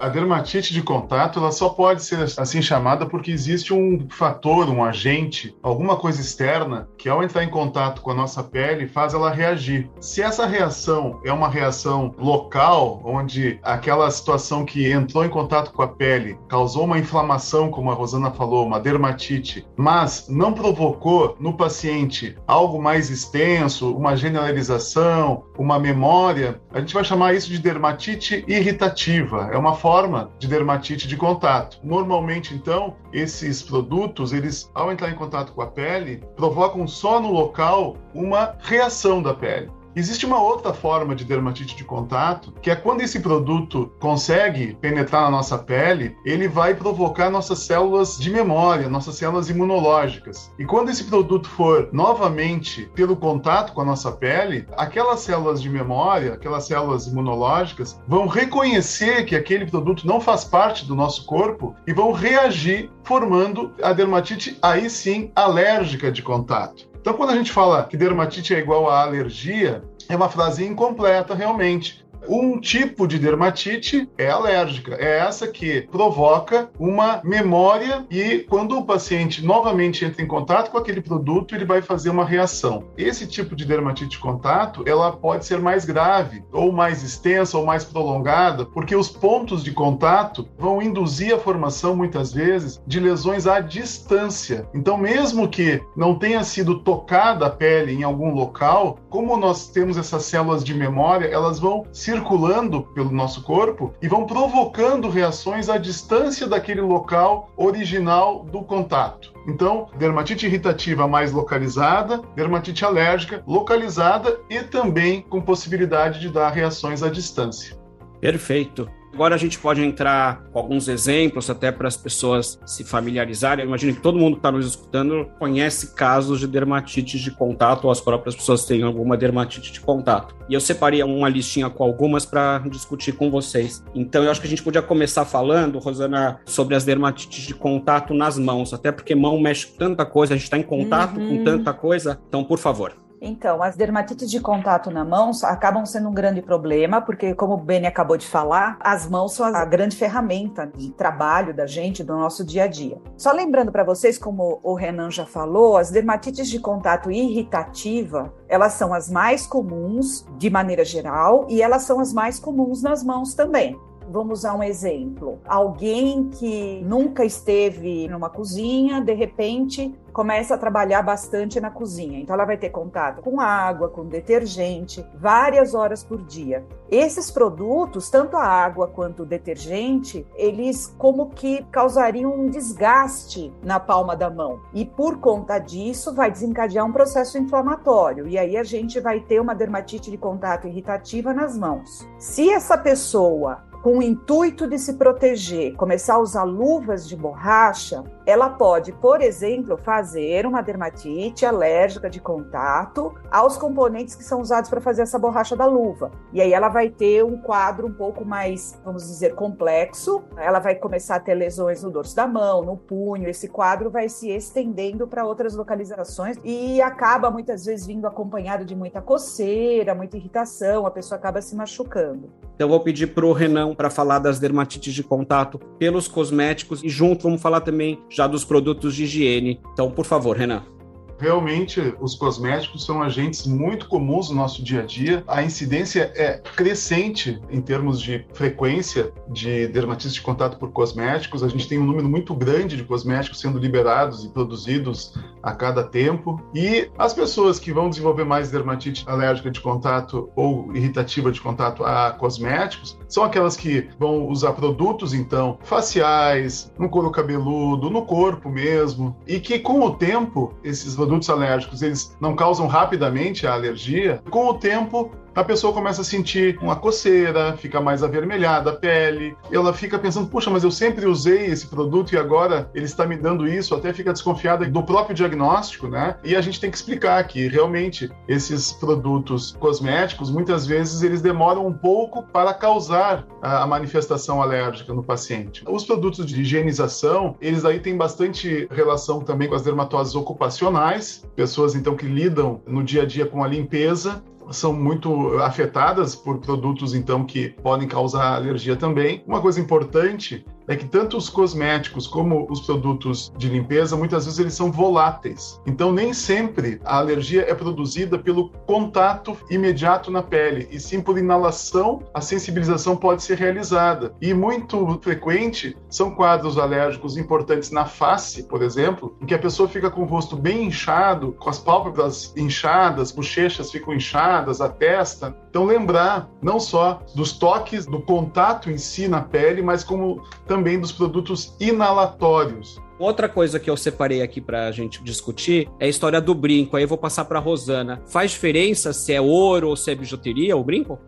A 0.00 0.08
dermatite 0.08 0.72
de 0.72 0.82
contato 0.82 1.38
ela 1.38 1.52
só 1.52 1.68
pode 1.68 2.02
ser 2.02 2.22
assim 2.38 2.62
chamada 2.62 3.04
porque 3.04 3.30
existe 3.30 3.74
um 3.74 4.08
fator, 4.08 4.66
um 4.70 4.82
agente, 4.82 5.54
alguma 5.62 5.94
coisa 5.94 6.22
externa 6.22 6.88
que 6.96 7.06
ao 7.06 7.22
entrar 7.22 7.44
em 7.44 7.50
contato 7.50 8.00
com 8.00 8.10
a 8.10 8.14
nossa 8.14 8.42
pele 8.42 8.88
faz 8.88 9.12
ela 9.12 9.30
reagir. 9.30 9.90
Se 10.00 10.22
essa 10.22 10.46
reação 10.46 11.20
é 11.22 11.30
uma 11.30 11.50
reação 11.50 12.14
local, 12.16 13.02
onde 13.04 13.60
aquela 13.62 14.10
situação 14.10 14.64
que 14.64 14.90
entrou 14.90 15.22
em 15.22 15.28
contato 15.28 15.70
com 15.70 15.82
a 15.82 15.88
pele 15.88 16.38
causou 16.48 16.84
uma 16.84 16.98
inflamação, 16.98 17.70
como 17.70 17.90
a 17.90 17.94
Rosana 17.94 18.30
falou, 18.30 18.64
uma 18.64 18.80
dermatite, 18.80 19.66
mas 19.76 20.28
não 20.30 20.54
provocou 20.54 21.36
no 21.38 21.54
paciente 21.58 22.38
algo 22.46 22.80
mais 22.80 23.10
extenso, 23.10 23.94
uma 23.94 24.16
generalização, 24.16 25.44
uma 25.58 25.78
memória, 25.78 26.58
a 26.72 26.80
gente 26.80 26.94
vai 26.94 27.04
chamar 27.04 27.34
isso 27.34 27.50
de 27.50 27.58
dermatite 27.58 28.42
irritativa. 28.48 29.50
É 29.52 29.58
uma 29.58 29.74
forma 29.74 29.89
forma 29.90 30.30
de 30.38 30.46
dermatite 30.46 31.08
de 31.08 31.16
contato. 31.16 31.80
Normalmente, 31.82 32.54
então, 32.54 32.94
esses 33.12 33.60
produtos, 33.60 34.32
eles, 34.32 34.70
ao 34.72 34.92
entrar 34.92 35.10
em 35.10 35.16
contato 35.16 35.52
com 35.52 35.62
a 35.62 35.66
pele, 35.66 36.22
provocam 36.36 36.86
só 36.86 37.20
no 37.20 37.32
local 37.32 37.96
uma 38.14 38.54
reação 38.60 39.20
da 39.20 39.34
pele. 39.34 39.68
Existe 39.94 40.24
uma 40.24 40.40
outra 40.40 40.72
forma 40.72 41.16
de 41.16 41.24
dermatite 41.24 41.74
de 41.74 41.82
contato, 41.82 42.52
que 42.62 42.70
é 42.70 42.76
quando 42.76 43.00
esse 43.00 43.18
produto 43.18 43.92
consegue 43.98 44.76
penetrar 44.80 45.22
na 45.22 45.30
nossa 45.30 45.58
pele, 45.58 46.16
ele 46.24 46.46
vai 46.46 46.74
provocar 46.74 47.28
nossas 47.28 47.60
células 47.60 48.16
de 48.16 48.30
memória, 48.30 48.88
nossas 48.88 49.16
células 49.16 49.50
imunológicas. 49.50 50.52
E 50.58 50.64
quando 50.64 50.90
esse 50.90 51.04
produto 51.04 51.48
for 51.48 51.88
novamente 51.92 52.88
pelo 52.94 53.16
contato 53.16 53.72
com 53.72 53.80
a 53.80 53.84
nossa 53.84 54.12
pele, 54.12 54.66
aquelas 54.76 55.20
células 55.20 55.60
de 55.60 55.68
memória, 55.68 56.34
aquelas 56.34 56.66
células 56.66 57.08
imunológicas, 57.08 58.00
vão 58.06 58.28
reconhecer 58.28 59.24
que 59.24 59.34
aquele 59.34 59.66
produto 59.66 60.06
não 60.06 60.20
faz 60.20 60.44
parte 60.44 60.84
do 60.86 60.94
nosso 60.94 61.26
corpo 61.26 61.74
e 61.84 61.92
vão 61.92 62.12
reagir, 62.12 62.90
formando 63.02 63.72
a 63.82 63.92
dermatite 63.92 64.56
aí 64.62 64.88
sim 64.88 65.32
alérgica 65.34 66.12
de 66.12 66.22
contato. 66.22 66.89
Então, 67.00 67.14
quando 67.14 67.30
a 67.30 67.36
gente 67.36 67.50
fala 67.50 67.84
que 67.84 67.96
dermatite 67.96 68.54
é 68.54 68.58
igual 68.58 68.88
a 68.88 69.02
alergia, 69.02 69.82
é 70.08 70.14
uma 70.14 70.28
frase 70.28 70.64
incompleta 70.64 71.34
realmente. 71.34 72.04
Um 72.28 72.60
tipo 72.60 73.06
de 73.06 73.18
dermatite 73.18 74.08
é 74.16 74.30
alérgica, 74.30 74.94
é 74.94 75.18
essa 75.18 75.48
que 75.48 75.82
provoca 75.90 76.70
uma 76.78 77.20
memória 77.24 78.06
e 78.10 78.40
quando 78.40 78.78
o 78.78 78.84
paciente 78.84 79.44
novamente 79.44 80.04
entra 80.04 80.22
em 80.22 80.26
contato 80.26 80.70
com 80.70 80.78
aquele 80.78 81.00
produto, 81.00 81.54
ele 81.54 81.64
vai 81.64 81.82
fazer 81.82 82.10
uma 82.10 82.24
reação. 82.24 82.84
Esse 82.96 83.26
tipo 83.26 83.56
de 83.56 83.64
dermatite 83.64 84.10
de 84.10 84.18
contato, 84.18 84.82
ela 84.86 85.12
pode 85.12 85.46
ser 85.46 85.60
mais 85.60 85.84
grave, 85.84 86.42
ou 86.52 86.72
mais 86.72 87.02
extensa, 87.02 87.56
ou 87.56 87.64
mais 87.64 87.84
prolongada, 87.84 88.64
porque 88.64 88.94
os 88.94 89.08
pontos 89.08 89.62
de 89.62 89.72
contato 89.72 90.48
vão 90.58 90.82
induzir 90.82 91.34
a 91.34 91.38
formação, 91.38 91.94
muitas 91.94 92.32
vezes, 92.32 92.80
de 92.86 93.00
lesões 93.00 93.46
à 93.46 93.60
distância. 93.60 94.68
Então, 94.74 94.96
mesmo 94.96 95.48
que 95.48 95.82
não 95.96 96.18
tenha 96.18 96.42
sido 96.44 96.80
tocada 96.80 97.46
a 97.46 97.50
pele 97.50 97.92
em 97.92 98.02
algum 98.02 98.34
local, 98.34 98.98
como 99.08 99.36
nós 99.36 99.68
temos 99.68 99.96
essas 99.96 100.24
células 100.24 100.64
de 100.64 100.74
memória, 100.74 101.26
elas 101.26 101.58
vão 101.58 101.84
circulando 102.10 102.82
pelo 102.82 103.12
nosso 103.12 103.42
corpo 103.44 103.94
e 104.02 104.08
vão 104.08 104.26
provocando 104.26 105.08
reações 105.08 105.68
à 105.68 105.78
distância 105.78 106.48
daquele 106.48 106.80
local 106.80 107.52
original 107.56 108.44
do 108.44 108.62
contato. 108.62 109.32
Então, 109.46 109.88
dermatite 109.96 110.44
irritativa 110.44 111.06
mais 111.06 111.30
localizada, 111.30 112.20
dermatite 112.34 112.84
alérgica 112.84 113.44
localizada 113.46 114.40
e 114.50 114.60
também 114.60 115.22
com 115.22 115.40
possibilidade 115.40 116.18
de 116.18 116.30
dar 116.30 116.50
reações 116.50 117.00
à 117.00 117.08
distância. 117.08 117.78
Perfeito. 118.20 118.90
Agora 119.12 119.34
a 119.34 119.38
gente 119.38 119.58
pode 119.58 119.82
entrar 119.82 120.42
com 120.52 120.58
alguns 120.58 120.88
exemplos, 120.88 121.50
até 121.50 121.72
para 121.72 121.88
as 121.88 121.96
pessoas 121.96 122.58
se 122.64 122.84
familiarizarem. 122.84 123.64
Eu 123.64 123.68
imagino 123.68 123.94
que 123.94 124.00
todo 124.00 124.18
mundo 124.18 124.34
que 124.34 124.38
está 124.38 124.52
nos 124.52 124.66
escutando 124.66 125.28
conhece 125.38 125.94
casos 125.94 126.40
de 126.40 126.46
dermatite 126.46 127.18
de 127.18 127.30
contato, 127.30 127.84
ou 127.84 127.90
as 127.90 128.00
próprias 128.00 128.36
pessoas 128.36 128.64
têm 128.64 128.82
alguma 128.82 129.16
dermatite 129.16 129.72
de 129.72 129.80
contato. 129.80 130.34
E 130.48 130.54
eu 130.54 130.60
separei 130.60 131.02
uma 131.02 131.28
listinha 131.28 131.68
com 131.68 131.82
algumas 131.82 132.24
para 132.24 132.58
discutir 132.70 133.12
com 133.12 133.30
vocês. 133.30 133.84
Então 133.94 134.22
eu 134.22 134.30
acho 134.30 134.40
que 134.40 134.46
a 134.46 134.50
gente 134.50 134.62
podia 134.62 134.82
começar 134.82 135.24
falando, 135.24 135.78
Rosana, 135.78 136.40
sobre 136.44 136.74
as 136.74 136.84
dermatites 136.84 137.44
de 137.44 137.54
contato 137.54 138.14
nas 138.14 138.38
mãos, 138.38 138.72
até 138.72 138.92
porque 138.92 139.14
mão 139.14 139.40
mexe 139.40 139.66
com 139.66 139.76
tanta 139.76 140.06
coisa, 140.06 140.34
a 140.34 140.36
gente 140.36 140.44
está 140.44 140.58
em 140.58 140.62
contato 140.62 141.18
uhum. 141.18 141.38
com 141.38 141.44
tanta 141.44 141.72
coisa. 141.72 142.20
Então, 142.28 142.44
por 142.44 142.58
favor. 142.58 143.09
Então, 143.20 143.62
as 143.62 143.76
dermatites 143.76 144.30
de 144.30 144.40
contato 144.40 144.90
na 144.90 145.04
mão 145.04 145.30
acabam 145.44 145.84
sendo 145.84 146.08
um 146.08 146.14
grande 146.14 146.40
problema, 146.40 147.02
porque, 147.02 147.34
como 147.34 147.54
o 147.54 147.56
Beni 147.58 147.86
acabou 147.86 148.16
de 148.16 148.26
falar, 148.26 148.78
as 148.80 149.06
mãos 149.06 149.34
são 149.34 149.44
a 149.44 149.64
grande 149.64 149.94
ferramenta 149.94 150.66
de 150.66 150.90
trabalho 150.90 151.52
da 151.52 151.66
gente, 151.66 152.02
do 152.02 152.16
nosso 152.16 152.44
dia 152.44 152.64
a 152.64 152.66
dia. 152.66 152.98
Só 153.18 153.32
lembrando 153.32 153.70
para 153.70 153.84
vocês, 153.84 154.16
como 154.16 154.58
o 154.62 154.74
Renan 154.74 155.10
já 155.10 155.26
falou, 155.26 155.76
as 155.76 155.90
dermatites 155.90 156.48
de 156.48 156.58
contato 156.58 157.10
irritativa, 157.10 158.32
elas 158.48 158.72
são 158.72 158.94
as 158.94 159.10
mais 159.10 159.46
comuns 159.46 160.26
de 160.38 160.48
maneira 160.48 160.84
geral 160.84 161.46
e 161.48 161.60
elas 161.60 161.82
são 161.82 162.00
as 162.00 162.12
mais 162.12 162.38
comuns 162.38 162.82
nas 162.82 163.04
mãos 163.04 163.34
também. 163.34 163.78
Vamos 164.10 164.40
usar 164.40 164.54
um 164.54 164.62
exemplo. 164.62 165.38
Alguém 165.46 166.28
que 166.30 166.82
nunca 166.84 167.24
esteve 167.24 168.08
numa 168.08 168.28
cozinha, 168.28 169.00
de 169.00 169.14
repente 169.14 169.94
começa 170.12 170.56
a 170.56 170.58
trabalhar 170.58 171.02
bastante 171.02 171.60
na 171.60 171.70
cozinha. 171.70 172.18
Então 172.18 172.34
ela 172.34 172.44
vai 172.44 172.56
ter 172.56 172.70
contato 172.70 173.22
com 173.22 173.40
água, 173.40 173.88
com 173.88 174.04
detergente, 174.04 175.04
várias 175.14 175.74
horas 175.74 176.02
por 176.02 176.22
dia. 176.24 176.64
Esses 176.90 177.30
produtos, 177.30 178.10
tanto 178.10 178.36
a 178.36 178.44
água 178.44 178.88
quanto 178.88 179.22
o 179.22 179.26
detergente, 179.26 180.26
eles 180.34 180.92
como 180.98 181.30
que 181.30 181.62
causariam 181.70 182.34
um 182.34 182.50
desgaste 182.50 183.52
na 183.62 183.78
palma 183.78 184.16
da 184.16 184.28
mão. 184.28 184.60
E 184.74 184.84
por 184.84 185.18
conta 185.18 185.58
disso 185.58 186.12
vai 186.12 186.30
desencadear 186.30 186.84
um 186.84 186.92
processo 186.92 187.38
inflamatório. 187.38 188.26
E 188.26 188.36
aí 188.36 188.56
a 188.56 188.64
gente 188.64 188.98
vai 188.98 189.20
ter 189.20 189.40
uma 189.40 189.54
dermatite 189.54 190.10
de 190.10 190.18
contato 190.18 190.66
irritativa 190.66 191.32
nas 191.32 191.56
mãos. 191.56 192.08
Se 192.18 192.50
essa 192.50 192.76
pessoa 192.76 193.69
com 193.82 193.98
o 193.98 194.02
intuito 194.02 194.66
de 194.66 194.78
se 194.78 194.94
proteger, 194.94 195.74
começar 195.74 196.14
a 196.14 196.18
usar 196.18 196.42
luvas 196.42 197.08
de 197.08 197.16
borracha, 197.16 198.04
ela 198.26 198.50
pode, 198.50 198.92
por 198.92 199.22
exemplo, 199.22 199.76
fazer 199.78 200.46
uma 200.46 200.60
dermatite 200.60 201.46
alérgica 201.46 202.10
de 202.10 202.20
contato 202.20 203.14
aos 203.30 203.56
componentes 203.56 204.14
que 204.14 204.22
são 204.22 204.40
usados 204.40 204.68
para 204.68 204.80
fazer 204.80 205.02
essa 205.02 205.18
borracha 205.18 205.56
da 205.56 205.64
luva. 205.64 206.10
E 206.32 206.40
aí 206.40 206.52
ela 206.52 206.68
vai 206.68 206.90
ter 206.90 207.24
um 207.24 207.38
quadro 207.38 207.86
um 207.86 207.92
pouco 207.92 208.24
mais, 208.24 208.78
vamos 208.84 209.06
dizer, 209.06 209.34
complexo. 209.34 210.22
Ela 210.36 210.58
vai 210.58 210.74
começar 210.74 211.16
a 211.16 211.20
ter 211.20 211.34
lesões 211.34 211.82
no 211.82 211.90
dorso 211.90 212.14
da 212.14 212.26
mão, 212.26 212.62
no 212.62 212.76
punho. 212.76 213.28
Esse 213.28 213.48
quadro 213.48 213.90
vai 213.90 214.08
se 214.08 214.30
estendendo 214.30 215.06
para 215.06 215.24
outras 215.24 215.56
localizações 215.56 216.36
e 216.44 216.82
acaba 216.82 217.30
muitas 217.30 217.64
vezes 217.64 217.86
vindo 217.86 218.06
acompanhado 218.06 218.64
de 218.64 218.76
muita 218.76 219.00
coceira, 219.00 219.94
muita 219.94 220.18
irritação, 220.18 220.86
a 220.86 220.90
pessoa 220.90 221.18
acaba 221.18 221.40
se 221.40 221.56
machucando. 221.56 222.30
Então 222.54 222.68
vou 222.68 222.80
pedir 222.80 223.08
para 223.08 223.24
o 223.24 223.32
Renan 223.32 223.69
para 223.74 223.90
falar 223.90 224.18
das 224.18 224.38
dermatites 224.38 224.94
de 224.94 225.02
contato 225.02 225.58
pelos 225.78 226.08
cosméticos 226.08 226.82
e 226.82 226.88
junto 226.88 227.22
vamos 227.22 227.40
falar 227.40 227.60
também 227.60 227.98
já 228.08 228.26
dos 228.26 228.44
produtos 228.44 228.94
de 228.94 229.04
higiene. 229.04 229.60
Então, 229.72 229.90
por 229.90 230.04
favor, 230.04 230.36
Renan 230.36 230.79
realmente 231.20 231.94
os 232.00 232.14
cosméticos 232.14 232.84
são 232.84 233.02
agentes 233.02 233.46
muito 233.46 233.86
comuns 233.86 234.30
no 234.30 234.36
nosso 234.36 234.64
dia 234.64 234.80
a 234.80 234.86
dia. 234.86 235.22
A 235.28 235.42
incidência 235.42 236.10
é 236.16 236.38
crescente 236.38 237.38
em 237.50 237.60
termos 237.60 238.00
de 238.00 238.24
frequência 238.32 239.12
de 239.28 239.68
dermatite 239.68 240.14
de 240.14 240.20
contato 240.22 240.58
por 240.58 240.72
cosméticos. 240.72 241.42
A 241.42 241.48
gente 241.48 241.68
tem 241.68 241.78
um 241.78 241.84
número 241.84 242.08
muito 242.08 242.34
grande 242.34 242.76
de 242.76 242.84
cosméticos 242.84 243.38
sendo 243.38 243.58
liberados 243.58 244.24
e 244.24 244.30
produzidos 244.30 245.14
a 245.42 245.52
cada 245.52 245.84
tempo. 245.84 246.40
E 246.54 246.90
as 246.96 247.12
pessoas 247.12 247.58
que 247.58 247.72
vão 247.72 247.90
desenvolver 247.90 248.24
mais 248.24 248.50
dermatite 248.50 249.04
alérgica 249.06 249.50
de 249.50 249.60
contato 249.60 250.30
ou 250.34 250.74
irritativa 250.74 251.30
de 251.30 251.40
contato 251.40 251.84
a 251.84 252.12
cosméticos 252.12 252.98
são 253.08 253.24
aquelas 253.24 253.56
que 253.56 253.88
vão 253.98 254.26
usar 254.28 254.52
produtos, 254.52 255.12
então, 255.12 255.58
faciais, 255.62 256.72
no 256.78 256.88
couro 256.88 257.10
cabeludo, 257.10 257.90
no 257.90 258.06
corpo 258.06 258.48
mesmo, 258.48 259.16
e 259.26 259.38
que 259.38 259.58
com 259.58 259.80
o 259.80 259.90
tempo 259.90 260.54
esses 260.64 260.94
produtos 260.94 261.09
alérgicos 261.28 261.82
eles 261.82 262.16
não 262.20 262.36
causam 262.36 262.66
rapidamente 262.66 263.46
a 263.46 263.54
alergia, 263.54 264.22
com 264.30 264.46
o 264.46 264.54
tempo 264.54 265.10
a 265.40 265.44
pessoa 265.44 265.72
começa 265.72 266.02
a 266.02 266.04
sentir 266.04 266.58
uma 266.60 266.76
coceira, 266.76 267.56
fica 267.56 267.80
mais 267.80 268.02
avermelhada 268.02 268.70
a 268.70 268.76
pele, 268.76 269.34
ela 269.50 269.72
fica 269.72 269.98
pensando, 269.98 270.28
puxa, 270.28 270.50
mas 270.50 270.62
eu 270.62 270.70
sempre 270.70 271.06
usei 271.06 271.46
esse 271.46 271.66
produto 271.66 272.12
e 272.12 272.18
agora 272.18 272.70
ele 272.74 272.84
está 272.84 273.06
me 273.06 273.16
dando 273.16 273.48
isso, 273.48 273.74
até 273.74 273.90
fica 273.90 274.12
desconfiada 274.12 274.66
do 274.66 274.82
próprio 274.82 275.14
diagnóstico, 275.14 275.88
né? 275.88 276.16
E 276.22 276.36
a 276.36 276.42
gente 276.42 276.60
tem 276.60 276.70
que 276.70 276.76
explicar 276.76 277.26
que 277.26 277.48
realmente 277.48 278.10
esses 278.28 278.70
produtos 278.70 279.56
cosméticos, 279.58 280.30
muitas 280.30 280.66
vezes 280.66 281.02
eles 281.02 281.22
demoram 281.22 281.66
um 281.66 281.72
pouco 281.72 282.22
para 282.22 282.52
causar 282.52 283.26
a 283.40 283.66
manifestação 283.66 284.42
alérgica 284.42 284.92
no 284.92 285.02
paciente. 285.02 285.64
Os 285.66 285.84
produtos 285.84 286.26
de 286.26 286.42
higienização, 286.42 287.34
eles 287.40 287.64
aí 287.64 287.80
têm 287.80 287.96
bastante 287.96 288.68
relação 288.70 289.20
também 289.20 289.48
com 289.48 289.54
as 289.54 289.62
dermatoses 289.62 290.14
ocupacionais, 290.14 291.24
pessoas 291.34 291.74
então 291.74 291.96
que 291.96 292.04
lidam 292.04 292.60
no 292.66 292.84
dia 292.84 293.04
a 293.04 293.06
dia 293.06 293.24
com 293.24 293.42
a 293.42 293.48
limpeza 293.48 294.22
são 294.50 294.72
muito 294.72 295.38
afetadas 295.38 296.14
por 296.14 296.38
produtos 296.38 296.94
então 296.94 297.24
que 297.24 297.48
podem 297.48 297.86
causar 297.86 298.34
alergia 298.34 298.76
também. 298.76 299.22
Uma 299.26 299.40
coisa 299.40 299.60
importante 299.60 300.44
é 300.68 300.76
que 300.76 300.86
tanto 300.86 301.16
os 301.16 301.28
cosméticos 301.28 302.06
como 302.06 302.46
os 302.50 302.60
produtos 302.60 303.32
de 303.36 303.48
limpeza, 303.48 303.96
muitas 303.96 304.24
vezes 304.24 304.38
eles 304.38 304.54
são 304.54 304.70
voláteis. 304.70 305.60
Então, 305.66 305.92
nem 305.92 306.12
sempre 306.12 306.80
a 306.84 306.98
alergia 306.98 307.44
é 307.48 307.54
produzida 307.54 308.18
pelo 308.18 308.50
contato 308.66 309.36
imediato 309.50 310.10
na 310.10 310.22
pele, 310.22 310.68
e 310.70 310.78
sim 310.78 311.00
por 311.00 311.18
inalação, 311.18 312.02
a 312.14 312.20
sensibilização 312.20 312.96
pode 312.96 313.22
ser 313.22 313.38
realizada. 313.38 314.14
E 314.20 314.32
muito 314.32 314.98
frequente 315.02 315.76
são 315.88 316.10
quadros 316.10 316.58
alérgicos 316.58 317.16
importantes 317.16 317.70
na 317.70 317.84
face, 317.84 318.44
por 318.44 318.62
exemplo, 318.62 319.16
em 319.20 319.26
que 319.26 319.34
a 319.34 319.38
pessoa 319.38 319.68
fica 319.68 319.90
com 319.90 320.02
o 320.02 320.06
rosto 320.06 320.36
bem 320.36 320.64
inchado, 320.64 321.32
com 321.38 321.50
as 321.50 321.58
pálpebras 321.58 322.32
inchadas, 322.36 323.12
bochechas 323.12 323.70
ficam 323.70 323.94
inchadas, 323.94 324.60
a 324.60 324.68
testa. 324.68 325.36
Então, 325.48 325.64
lembrar 325.64 326.28
não 326.40 326.60
só 326.60 327.02
dos 327.14 327.32
toques, 327.32 327.86
do 327.86 328.00
contato 328.00 328.70
em 328.70 328.78
si 328.78 329.08
na 329.08 329.20
pele, 329.20 329.62
mas 329.62 329.82
como 329.82 330.22
também 330.50 330.80
dos 330.80 330.90
produtos 330.90 331.54
inalatórios. 331.60 332.76
Outra 332.98 333.28
coisa 333.28 333.60
que 333.60 333.70
eu 333.70 333.76
separei 333.76 334.20
aqui 334.20 334.40
para 334.40 334.66
a 334.66 334.72
gente 334.72 335.00
discutir 335.00 335.70
é 335.78 335.84
a 335.84 335.88
história 335.88 336.20
do 336.20 336.34
brinco. 336.34 336.76
Aí 336.76 336.82
eu 336.82 336.88
vou 336.88 336.98
passar 336.98 337.24
para 337.24 337.38
Rosana. 337.38 338.02
Faz 338.08 338.32
diferença 338.32 338.92
se 338.92 339.12
é 339.12 339.20
ouro 339.20 339.68
ou 339.68 339.76
se 339.76 339.92
é 339.92 339.94
bijuteria 339.94 340.56
o 340.56 340.64
brinco? 340.64 340.98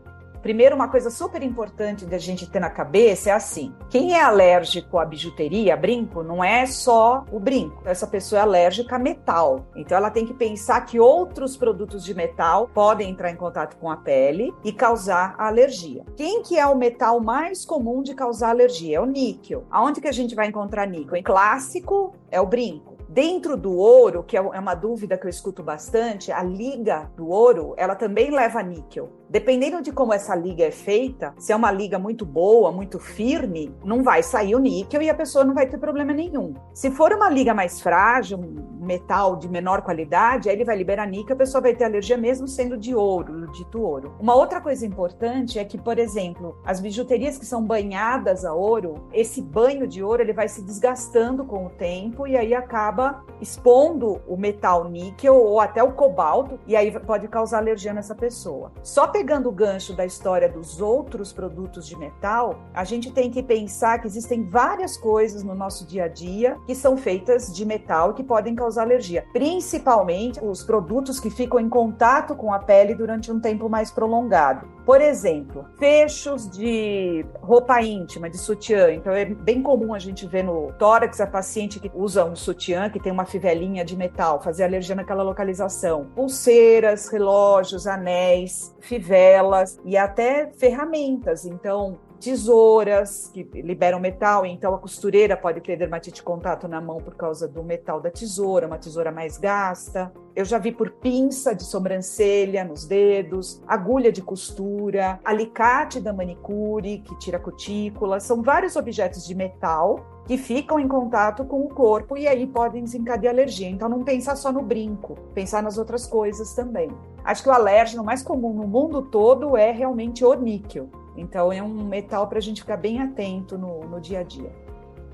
Primeiro, 0.42 0.74
uma 0.74 0.88
coisa 0.88 1.08
super 1.08 1.40
importante 1.42 2.04
da 2.04 2.18
gente 2.18 2.50
ter 2.50 2.58
na 2.58 2.68
cabeça 2.68 3.30
é 3.30 3.32
assim: 3.32 3.72
quem 3.88 4.14
é 4.14 4.20
alérgico 4.20 4.98
à 4.98 5.04
bijuteria, 5.04 5.76
brinco, 5.76 6.22
não 6.22 6.42
é 6.42 6.66
só 6.66 7.24
o 7.30 7.38
brinco. 7.38 7.82
Essa 7.84 8.06
pessoa 8.06 8.40
é 8.40 8.42
alérgica 8.42 8.96
a 8.96 8.98
metal. 8.98 9.64
Então, 9.76 9.96
ela 9.96 10.10
tem 10.10 10.26
que 10.26 10.34
pensar 10.34 10.80
que 10.84 10.98
outros 10.98 11.56
produtos 11.56 12.04
de 12.04 12.12
metal 12.12 12.68
podem 12.74 13.10
entrar 13.10 13.30
em 13.30 13.36
contato 13.36 13.76
com 13.76 13.88
a 13.88 13.96
pele 13.96 14.52
e 14.64 14.72
causar 14.72 15.36
a 15.38 15.46
alergia. 15.46 16.04
Quem 16.16 16.42
que 16.42 16.58
é 16.58 16.66
o 16.66 16.76
metal 16.76 17.20
mais 17.20 17.64
comum 17.64 18.02
de 18.02 18.14
causar 18.14 18.50
alergia? 18.50 18.96
É 18.96 19.00
o 19.00 19.06
níquel. 19.06 19.64
Aonde 19.70 20.00
que 20.00 20.08
a 20.08 20.12
gente 20.12 20.34
vai 20.34 20.48
encontrar 20.48 20.86
níquel? 20.86 21.16
Em 21.16 21.22
clássico 21.22 22.14
é 22.30 22.40
o 22.40 22.46
brinco 22.46 22.92
Dentro 23.12 23.58
do 23.58 23.76
ouro, 23.76 24.22
que 24.22 24.38
é, 24.38 24.40
é 24.40 24.58
uma 24.58 24.74
dúvida 24.74 25.18
que 25.18 25.26
eu 25.26 25.28
escuto 25.28 25.62
bastante, 25.62 26.32
a 26.32 26.42
liga 26.42 27.10
do 27.14 27.28
ouro, 27.28 27.74
ela 27.76 27.94
também 27.94 28.30
leva 28.30 28.62
níquel. 28.62 29.10
Dependendo 29.32 29.80
de 29.80 29.90
como 29.90 30.12
essa 30.12 30.34
liga 30.36 30.62
é 30.62 30.70
feita, 30.70 31.32
se 31.38 31.54
é 31.54 31.56
uma 31.56 31.70
liga 31.70 31.98
muito 31.98 32.26
boa, 32.26 32.70
muito 32.70 32.98
firme, 32.98 33.74
não 33.82 34.02
vai 34.02 34.22
sair 34.22 34.54
o 34.54 34.58
níquel 34.58 35.00
e 35.00 35.08
a 35.08 35.14
pessoa 35.14 35.42
não 35.42 35.54
vai 35.54 35.66
ter 35.66 35.78
problema 35.78 36.12
nenhum. 36.12 36.52
Se 36.74 36.90
for 36.90 37.14
uma 37.14 37.30
liga 37.30 37.54
mais 37.54 37.80
frágil, 37.80 38.36
metal 38.78 39.36
de 39.36 39.48
menor 39.48 39.80
qualidade, 39.80 40.50
aí 40.50 40.54
ele 40.54 40.66
vai 40.66 40.76
liberar 40.76 41.06
níquel, 41.06 41.34
a 41.34 41.38
pessoa 41.38 41.62
vai 41.62 41.74
ter 41.74 41.84
alergia 41.84 42.18
mesmo 42.18 42.46
sendo 42.46 42.76
de 42.76 42.94
ouro, 42.94 43.50
dito 43.52 43.80
ouro. 43.80 44.14
Uma 44.20 44.34
outra 44.34 44.60
coisa 44.60 44.84
importante 44.84 45.58
é 45.58 45.64
que, 45.64 45.78
por 45.78 45.98
exemplo, 45.98 46.58
as 46.62 46.78
bijuterias 46.78 47.38
que 47.38 47.46
são 47.46 47.64
banhadas 47.64 48.44
a 48.44 48.52
ouro, 48.52 49.08
esse 49.14 49.40
banho 49.40 49.86
de 49.86 50.02
ouro 50.02 50.20
ele 50.20 50.34
vai 50.34 50.46
se 50.46 50.60
desgastando 50.60 51.42
com 51.42 51.64
o 51.64 51.70
tempo 51.70 52.26
e 52.26 52.36
aí 52.36 52.52
acaba 52.52 53.24
expondo 53.40 54.20
o 54.28 54.36
metal 54.36 54.90
níquel 54.90 55.36
ou 55.36 55.58
até 55.58 55.82
o 55.82 55.92
cobalto 55.92 56.60
e 56.66 56.76
aí 56.76 56.90
pode 57.00 57.28
causar 57.28 57.58
alergia 57.58 57.94
nessa 57.94 58.14
pessoa. 58.14 58.72
Só 58.82 59.06
pegando 59.22 59.48
o 59.48 59.52
gancho 59.52 59.94
da 59.94 60.04
história 60.04 60.48
dos 60.48 60.80
outros 60.80 61.32
produtos 61.32 61.86
de 61.86 61.96
metal, 61.96 62.58
a 62.74 62.82
gente 62.82 63.12
tem 63.12 63.30
que 63.30 63.40
pensar 63.40 64.00
que 64.00 64.06
existem 64.08 64.50
várias 64.50 64.96
coisas 64.96 65.44
no 65.44 65.54
nosso 65.54 65.86
dia 65.86 66.06
a 66.06 66.08
dia 66.08 66.58
que 66.66 66.74
são 66.74 66.96
feitas 66.96 67.54
de 67.54 67.64
metal 67.64 68.14
que 68.14 68.24
podem 68.24 68.56
causar 68.56 68.82
alergia, 68.82 69.24
principalmente 69.32 70.44
os 70.44 70.64
produtos 70.64 71.20
que 71.20 71.30
ficam 71.30 71.60
em 71.60 71.68
contato 71.68 72.34
com 72.34 72.52
a 72.52 72.58
pele 72.58 72.96
durante 72.96 73.30
um 73.30 73.38
tempo 73.38 73.68
mais 73.68 73.92
prolongado. 73.92 74.66
Por 74.84 75.00
exemplo, 75.00 75.64
fechos 75.78 76.50
de 76.50 77.24
roupa 77.40 77.80
íntima, 77.80 78.28
de 78.28 78.36
sutiã. 78.36 78.92
Então 78.92 79.12
é 79.12 79.24
bem 79.24 79.62
comum 79.62 79.94
a 79.94 79.98
gente 79.98 80.26
ver 80.26 80.42
no 80.42 80.72
tórax 80.72 81.20
a 81.20 81.26
paciente 81.26 81.78
que 81.78 81.90
usa 81.94 82.24
um 82.24 82.34
sutiã 82.34 82.90
que 82.90 82.98
tem 82.98 83.12
uma 83.12 83.24
fivelinha 83.24 83.84
de 83.84 83.96
metal, 83.96 84.42
fazer 84.42 84.64
alergia 84.64 84.96
naquela 84.96 85.22
localização. 85.22 86.06
Pulseiras, 86.14 87.08
relógios, 87.08 87.86
anéis, 87.86 88.74
fivelas 88.80 89.78
e 89.84 89.96
até 89.96 90.50
ferramentas. 90.52 91.44
Então, 91.44 91.98
tesouras 92.22 93.28
que 93.34 93.42
liberam 93.54 93.98
metal, 93.98 94.46
então 94.46 94.72
a 94.74 94.78
costureira 94.78 95.36
pode 95.36 95.60
ter 95.60 95.76
dermatite 95.76 96.16
de 96.16 96.22
contato 96.22 96.68
na 96.68 96.80
mão 96.80 96.98
por 96.98 97.16
causa 97.16 97.48
do 97.48 97.64
metal 97.64 98.00
da 98.00 98.10
tesoura, 98.10 98.68
uma 98.68 98.78
tesoura 98.78 99.10
mais 99.10 99.36
gasta. 99.36 100.12
Eu 100.34 100.44
já 100.44 100.56
vi 100.56 100.70
por 100.70 100.90
pinça 100.90 101.52
de 101.52 101.64
sobrancelha 101.64 102.64
nos 102.64 102.86
dedos, 102.86 103.60
agulha 103.66 104.12
de 104.12 104.22
costura, 104.22 105.18
alicate 105.24 106.00
da 106.00 106.12
manicure 106.12 106.98
que 107.00 107.18
tira 107.18 107.40
cutícula, 107.40 108.20
são 108.20 108.40
vários 108.40 108.76
objetos 108.76 109.26
de 109.26 109.34
metal 109.34 110.06
que 110.24 110.38
ficam 110.38 110.78
em 110.78 110.86
contato 110.86 111.44
com 111.44 111.62
o 111.62 111.68
corpo 111.68 112.16
e 112.16 112.28
aí 112.28 112.46
podem 112.46 112.84
desencadear 112.84 113.34
alergia. 113.34 113.68
Então 113.68 113.88
não 113.88 114.04
pensar 114.04 114.36
só 114.36 114.52
no 114.52 114.62
brinco, 114.62 115.16
pensar 115.34 115.60
nas 115.60 115.76
outras 115.76 116.06
coisas 116.06 116.54
também. 116.54 116.88
Acho 117.24 117.42
que 117.42 117.48
o 117.48 117.52
alérgeno 117.52 118.04
mais 118.04 118.22
comum 118.22 118.54
no 118.54 118.66
mundo 118.66 119.02
todo 119.02 119.56
é 119.56 119.72
realmente 119.72 120.24
o 120.24 120.34
níquel. 120.34 120.88
Então 121.16 121.52
é 121.52 121.62
um 121.62 121.84
metal 121.84 122.26
para 122.26 122.38
a 122.38 122.42
gente 122.42 122.62
ficar 122.62 122.76
bem 122.76 123.00
atento 123.00 123.58
no, 123.58 123.84
no 123.84 124.00
dia 124.00 124.20
a 124.20 124.22
dia. 124.22 124.50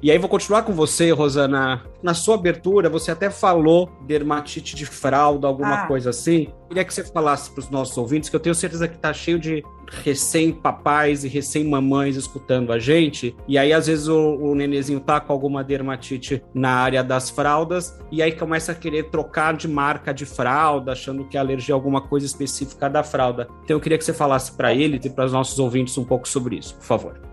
E 0.00 0.12
aí 0.12 0.18
vou 0.18 0.28
continuar 0.28 0.62
com 0.62 0.72
você, 0.72 1.10
Rosana. 1.10 1.82
Na 2.00 2.14
sua 2.14 2.36
abertura, 2.36 2.88
você 2.88 3.10
até 3.10 3.30
falou 3.30 3.90
dermatite 4.06 4.76
de 4.76 4.86
fralda, 4.86 5.48
alguma 5.48 5.82
ah. 5.82 5.86
coisa 5.86 6.10
assim. 6.10 6.52
Queria 6.68 6.84
que 6.84 6.94
você 6.94 7.02
falasse 7.02 7.50
para 7.50 7.60
os 7.60 7.70
nossos 7.70 7.98
ouvintes, 7.98 8.28
que 8.28 8.36
eu 8.36 8.40
tenho 8.40 8.54
certeza 8.54 8.86
que 8.86 8.94
está 8.94 9.12
cheio 9.12 9.40
de 9.40 9.64
recém-papais 9.90 11.24
e 11.24 11.28
recém-mamães 11.28 12.14
escutando 12.14 12.72
a 12.72 12.78
gente. 12.78 13.34
E 13.48 13.58
aí, 13.58 13.72
às 13.72 13.88
vezes, 13.88 14.06
o, 14.06 14.36
o 14.36 14.54
nenezinho 14.54 15.00
tá 15.00 15.18
com 15.18 15.32
alguma 15.32 15.64
dermatite 15.64 16.44
na 16.54 16.70
área 16.70 17.02
das 17.02 17.28
fraldas, 17.28 17.98
e 18.12 18.22
aí 18.22 18.30
começa 18.30 18.70
a 18.70 18.74
querer 18.76 19.10
trocar 19.10 19.56
de 19.56 19.66
marca 19.66 20.14
de 20.14 20.24
fralda, 20.24 20.92
achando 20.92 21.24
que 21.24 21.36
é 21.36 21.40
alergia 21.40 21.74
a 21.74 21.76
alguma 21.76 22.02
coisa 22.02 22.24
específica 22.24 22.88
da 22.88 23.02
fralda. 23.02 23.48
Então, 23.64 23.76
eu 23.76 23.80
queria 23.80 23.98
que 23.98 24.04
você 24.04 24.12
falasse 24.12 24.52
para 24.52 24.72
ele 24.72 25.00
e 25.02 25.10
para 25.10 25.24
os 25.24 25.32
nossos 25.32 25.58
ouvintes 25.58 25.98
um 25.98 26.04
pouco 26.04 26.28
sobre 26.28 26.56
isso, 26.56 26.76
por 26.76 26.84
favor. 26.84 27.27